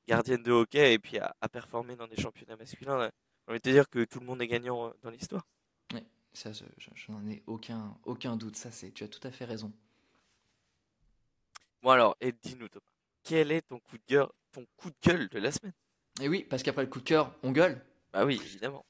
[0.07, 3.09] gardiennes de hockey et puis à, à performer dans des championnats masculins,
[3.47, 5.45] j'ai envie de te dire que tout le monde est gagnant dans l'histoire.
[6.38, 8.55] Ça, je, je- je n'en ai aucun, aucun doute.
[8.55, 9.73] Ça, c'est, tu as tout à fait raison.
[11.81, 12.85] Bon alors, et dis-nous Thomas,
[13.23, 15.73] quel est ton coup de gueule, ton coup de gueule de la semaine?
[16.21, 17.83] Et oui, parce qu'après le coup de cœur, on gueule.
[18.13, 18.85] Bah oui, évidemment.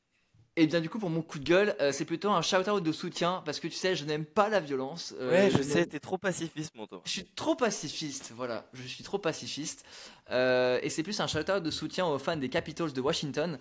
[0.59, 2.91] Et bien du coup pour mon coup de gueule, euh, c'est plutôt un shout-out de
[2.91, 5.13] soutien parce que tu sais, je n'aime pas la violence.
[5.19, 7.03] euh, Ouais, je sais, t'es trop pacifiste, mon Thomas.
[7.05, 9.85] Je suis trop pacifiste, voilà, je suis trop pacifiste.
[10.31, 13.59] Euh, et c'est plus un shout-out de soutien aux fans des Capitals de Washington,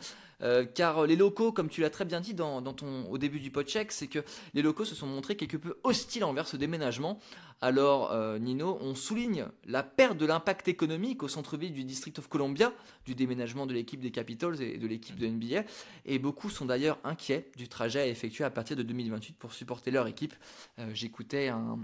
[0.74, 3.50] car les locaux, comme tu l'as très bien dit dans, dans ton, au début du
[3.50, 4.18] podcheck, c'est que
[4.54, 7.18] les locaux se sont montrés quelque peu hostiles envers ce déménagement.
[7.62, 12.72] Alors, Nino, on souligne la perte de l'impact économique au centre-ville du District of Columbia,
[13.06, 15.64] du déménagement de l'équipe des Capitals et de l'équipe de NBA,
[16.04, 19.90] et beaucoup sont d'ailleurs inquiets du trajet à effectuer à partir de 2028 pour supporter
[19.90, 20.34] leur équipe.
[20.78, 21.78] Euh, J'écoutais un,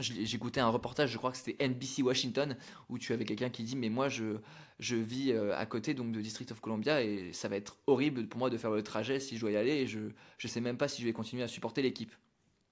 [0.00, 2.56] J'écoutais un reportage, je crois que c'était NBC Washington,
[2.88, 4.38] où tu avais quelqu'un qui dit mais moi je,
[4.80, 8.26] je vis euh, à côté donc de District of Columbia et ça va être horrible
[8.26, 10.00] pour moi de faire le trajet si je dois y aller et je
[10.36, 12.12] je sais même pas si je vais continuer à supporter l'équipe.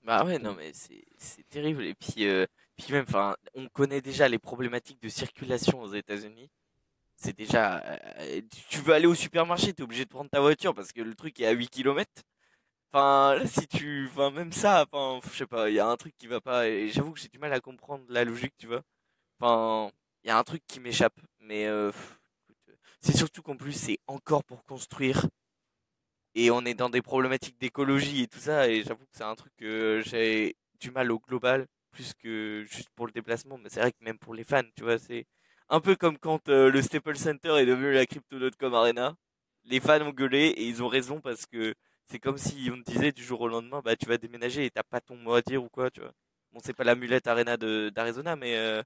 [0.05, 1.85] Bah ouais, non mais c'est terrible.
[1.85, 2.47] Et puis, euh,
[2.77, 3.07] puis même,
[3.55, 6.51] on connaît déjà les problématiques de circulation aux États-Unis.
[7.23, 7.81] C'est déjà,
[8.21, 11.15] euh, tu- veux aller au supermarché, t'es obligé de prendre ta voiture parce que le
[11.15, 12.23] truc est à 8 km.
[12.93, 16.15] Enfin, si tu, enfin, même ça, enfin, je sais pas, il y a un truc
[16.19, 16.69] qui va pas.
[16.69, 18.83] Et j'avoue que j'ai du mal à comprendre la logique, tu vois.
[19.41, 19.93] Enfin,
[20.25, 21.15] il y a un truc qui m'échappe.
[21.41, 21.93] Mais euh,
[23.03, 25.27] c'est surtout qu'en plus, c'est encore pour construire.
[26.35, 28.69] Et on est dans des problématiques d'écologie et tout ça.
[28.69, 32.91] Et j'avoue que c'est un truc que j'ai du mal au global, plus que juste
[32.95, 33.59] pour le déplacement.
[33.59, 35.27] Mais c'est vrai que même pour les fans, tu vois, c'est
[35.73, 39.17] un peu comme quand euh, le Staples Center est devenu la Crypto.com Arena.
[39.65, 41.75] Les fans ont gueulé et ils ont raison parce que
[42.07, 44.71] c'est comme si on te disait du jour au lendemain, bah tu vas déménager et
[44.71, 46.13] t'as pas ton mot à dire ou quoi, tu vois.
[46.53, 48.83] Bon, c'est pas la mulette Arena d'Arizona, mais euh,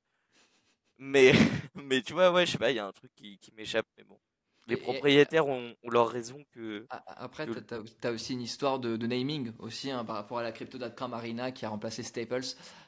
[0.99, 1.32] mais
[1.74, 3.87] mais tu vois, ouais, je sais pas, il y a un truc qui, qui m'échappe,
[3.97, 4.18] mais bon.
[4.66, 6.87] les propriétaires ont, ont leur raison que.
[7.07, 10.39] Après, que- t'as- t'as t'as aussi une histoire de, de naming aussi hein, par rapport
[10.39, 12.45] à la crypto.com Arena qui a remplacé Staples.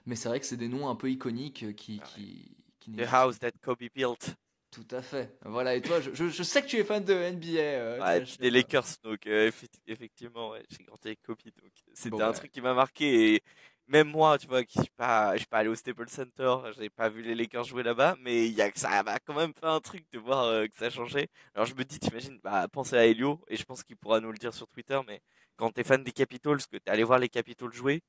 [0.07, 2.23] Mais c'est vrai que c'est des noms un peu iconiques euh, qui, Ah ouais.
[2.23, 2.58] qui, qui
[2.97, 4.37] The house that Kobe built.
[4.71, 5.37] Tout à fait.
[5.45, 7.61] Voilà, et toi, je, je- je sais que tu es fan de NBA.
[7.61, 11.39] euh, Ouais, Clash, des euh, Lakers, donc euh, effe- effectivement, ouais, j'ai grandi avec Kobe,
[11.61, 12.35] donc c'était Bon, un ouais.
[12.35, 13.35] truc qui m'a marqué.
[13.35, 13.43] Et
[13.89, 16.91] même moi, tu vois, qui suis pas, je suis pas allé au Staples Center, j'ai
[16.91, 19.53] pas vu les Lakers jouer là-bas, mais il y a que ça m'a quand même
[19.53, 21.29] fait un truc de voir euh, que ça a changé.
[21.55, 24.31] Alors je me dis, t'imagines, bah pensez à Helio, et je pense qu'il pourra nous
[24.31, 25.21] le dire sur Twitter, mais
[25.57, 28.01] quand t'es fan des Capitals, que t'es allé voir les Capitals jouer,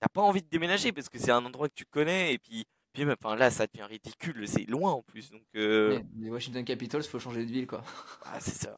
[0.00, 2.64] t'as pas envie de déménager parce que c'est un endroit que tu connais, et puis,
[2.92, 5.42] puis même, enfin là, ça devient ridicule, c'est loin en plus, donc.
[5.56, 7.82] euh, les Washington Capitals, faut changer de ville, quoi.
[8.24, 8.76] ah, c'est ça.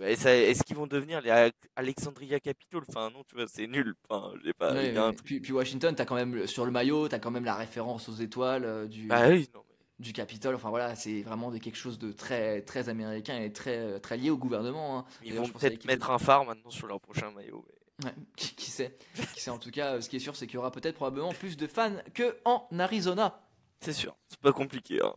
[0.00, 3.94] Est-ce qu'ils vont devenir les Al- Alexandria Capitol Enfin, non, tu vois, c'est nul.
[4.08, 4.72] Enfin, j'ai pas.
[4.72, 5.12] Ouais, ouais.
[5.24, 8.12] puis, puis Washington, t'as quand même sur le maillot, t'as quand même la référence aux
[8.14, 9.74] étoiles euh, du, Bah oui, non, mais.
[9.98, 10.54] du Capitole.
[10.54, 14.30] Enfin voilà, c'est vraiment de quelque chose de très très américain et très très lié
[14.30, 15.00] au gouvernement.
[15.00, 15.04] hein.
[15.24, 17.64] Ils vont peut-être mettre un phare maintenant sur leur prochain maillot.
[17.66, 17.74] mais-
[18.04, 18.96] Ouais, qui, qui sait
[19.34, 20.94] Qui sait en tout cas, euh, ce qui est sûr, c'est qu'il y aura peut-être
[20.94, 23.40] probablement plus de fans que en Arizona.
[23.80, 25.00] C'est sûr, c'est pas compliqué.
[25.02, 25.14] Hein.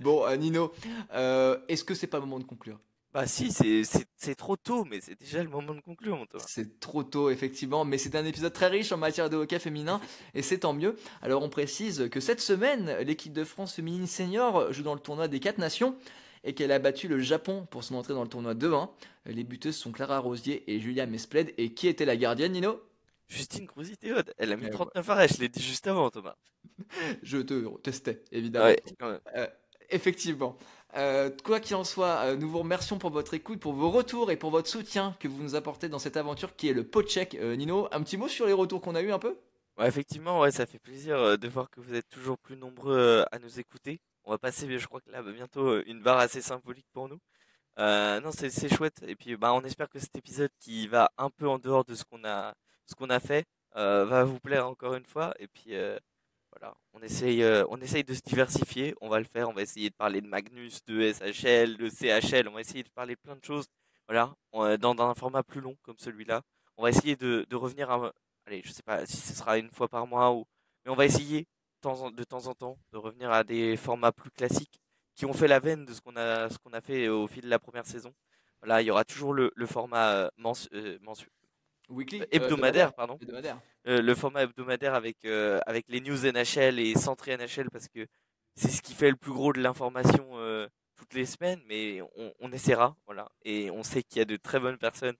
[0.00, 0.72] Bon, euh, Nino,
[1.14, 2.78] euh, est-ce que c'est pas le moment de conclure?
[3.14, 6.44] Bah si, c'est trop tôt, mais c'est déjà le moment de conclure, mon Thomas.
[6.46, 10.00] C'est trop tôt, effectivement, mais c'est un épisode très riche en matière de hockey féminin,
[10.34, 10.96] et c'est tant mieux.
[11.20, 15.28] Alors, on précise que cette semaine, l'équipe de France féminine senior joue dans le tournoi
[15.28, 15.94] des 4 nations,
[16.44, 18.88] et qu'elle a battu le Japon pour son entrée dans le tournoi 2-1.
[19.26, 22.80] Les buteuses sont Clara Rosier et Julia Mespled, et qui était la gardienne, Nino?
[23.28, 26.36] Justine Grosy-Théode, elle a mis Eh, 39 arrêts, je l'ai dit juste avant, Thomas.
[27.22, 28.66] Je te testais, évidemment.
[28.66, 29.20] Ouais.
[29.34, 29.46] Euh,
[29.90, 30.56] effectivement.
[30.94, 34.30] Euh, quoi qu'il en soit, euh, nous vous remercions pour votre écoute, pour vos retours
[34.30, 37.02] et pour votre soutien que vous nous apportez dans cette aventure qui est le pot
[37.02, 37.34] check.
[37.36, 39.38] Euh, Nino, un petit mot sur les retours qu'on a eu un peu?
[39.78, 42.96] Ouais, effectivement, ouais, ça fait plaisir euh, de voir que vous êtes toujours plus nombreux
[42.96, 44.00] euh, à nous écouter.
[44.24, 47.18] On va passer, je crois que là, bientôt euh, une barre assez symbolique pour nous.
[47.78, 49.02] Euh, non, c'est chouette.
[49.06, 51.94] Et puis, bah, on espère que cet épisode qui va un peu en dehors de
[51.94, 52.54] ce qu'on a,
[52.86, 53.44] ce a fait,
[53.76, 55.34] euh, va vous plaire encore une fois.
[55.38, 55.74] Et puis,
[56.52, 58.94] voilà, on essaye, on essaye de se diversifier.
[59.00, 59.48] On va le faire.
[59.48, 62.48] On va essayer de parler de Magnus, de SHL, de CHL.
[62.48, 63.66] On va essayer de parler plein de choses.
[64.08, 64.34] Voilà,
[64.78, 66.42] dans, un format plus long comme celui-là.
[66.76, 67.90] On va essayer de, revenir
[68.46, 70.44] allez, je sais pas si ce sera une fois par mois ou,
[70.84, 71.46] mais on va essayer
[71.82, 74.80] temps de temps en temps de revenir à des formats plus classiques
[75.14, 77.42] qui ont fait la veine de ce qu'on a, ce qu'on a fait au fil
[77.44, 78.14] de la première saison.
[78.62, 80.30] Voilà, il y aura toujours le, le format euh,
[80.72, 81.28] euh, mensu-
[81.88, 83.58] Weekly euh, hebdomadaire, pardon, Hebdomadaire.
[83.88, 88.06] Euh, le format hebdomadaire avec euh, avec les news NHL et centré NHL parce que
[88.54, 90.24] c'est ce qui fait le plus gros de l'information
[90.96, 94.36] toutes les semaines, mais on, on essaiera, voilà, et on sait qu'il y a de
[94.36, 95.16] très bonnes personnes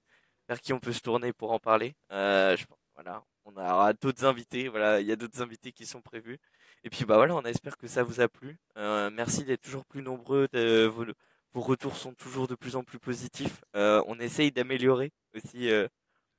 [0.49, 1.95] vers qui on peut se tourner pour en parler.
[2.11, 6.39] Je, voilà, on aura d'autres invités, voilà, il y a d'autres invités qui sont prévus.
[6.85, 8.59] Et puis bah voilà, on espère que ça vous a plu.
[8.77, 11.05] Euh, merci d'être toujours plus nombreux, de, vos,
[11.53, 13.63] vos retours sont toujours de plus en plus positifs.
[13.77, 15.87] Euh, on essaye d'améliorer aussi euh,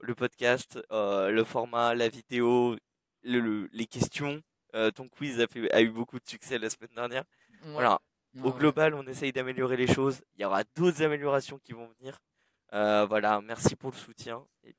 [0.01, 2.75] le podcast, le format, la vidéo,
[3.23, 4.41] le, le- les questions.
[4.95, 7.23] Ton quiz a, fait, a eu beaucoup de succès la semaine dernière.
[7.63, 7.73] Ouais.
[7.73, 7.99] Voilà,
[8.43, 10.21] au global, on essaye d'améliorer les choses.
[10.35, 12.19] Il y aura d'autres améliorations qui vont venir.
[12.71, 14.43] Voilà, merci pour le soutien.
[14.63, 14.73] Et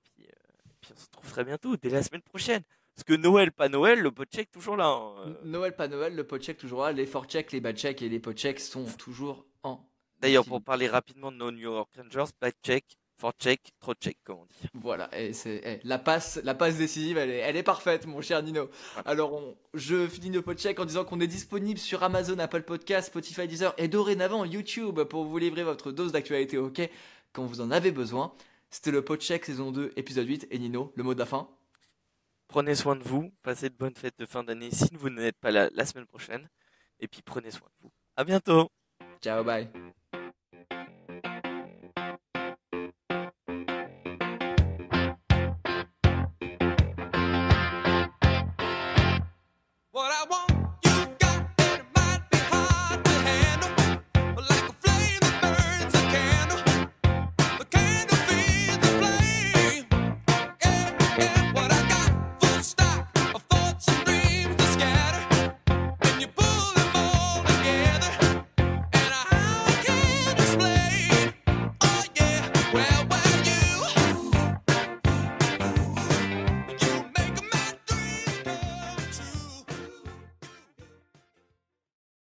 [0.85, 2.63] puis, on se retrouve très bientôt, dès la semaine prochaine.
[2.95, 4.87] Parce que Noël, pas Noël, le pot check toujours là.
[4.87, 5.15] hein.
[5.27, 6.93] Euh, Noël, pas Noël, le pot check toujours là.
[6.93, 9.81] Les for check, les bad check et les pot check sont toujours en.
[10.21, 12.85] D'ailleurs, pour parler rapidement de nos New York Rangers, back check,
[13.19, 14.69] for check, trop check, comme on dit.
[14.75, 18.21] Voilà, et c'est eh, la passe, la passe décisive, elle est, elle est parfaite, mon
[18.21, 18.71] cher Nino.
[19.05, 23.09] Alors, on- je finis le podcheck en disant qu'on est disponible sur Amazon, Apple Podcast,
[23.09, 26.91] Spotify, Deezer et dorénavant YouTube pour vous livrer votre dose d'actualité hockey
[27.33, 28.33] quand vous en avez besoin.
[28.75, 30.49] C'était le podcheck saison 2, épisode 8.
[30.51, 31.49] Et Nino, le mot de la fin
[32.49, 35.53] Prenez soin de vous, passez de bonnes fêtes de fin d'année si vous n'êtes pas
[35.53, 36.49] là la semaine prochaine.
[36.99, 37.93] Et puis prenez soin de vous.
[38.17, 38.73] À bientôt
[39.23, 39.71] Ciao, bye.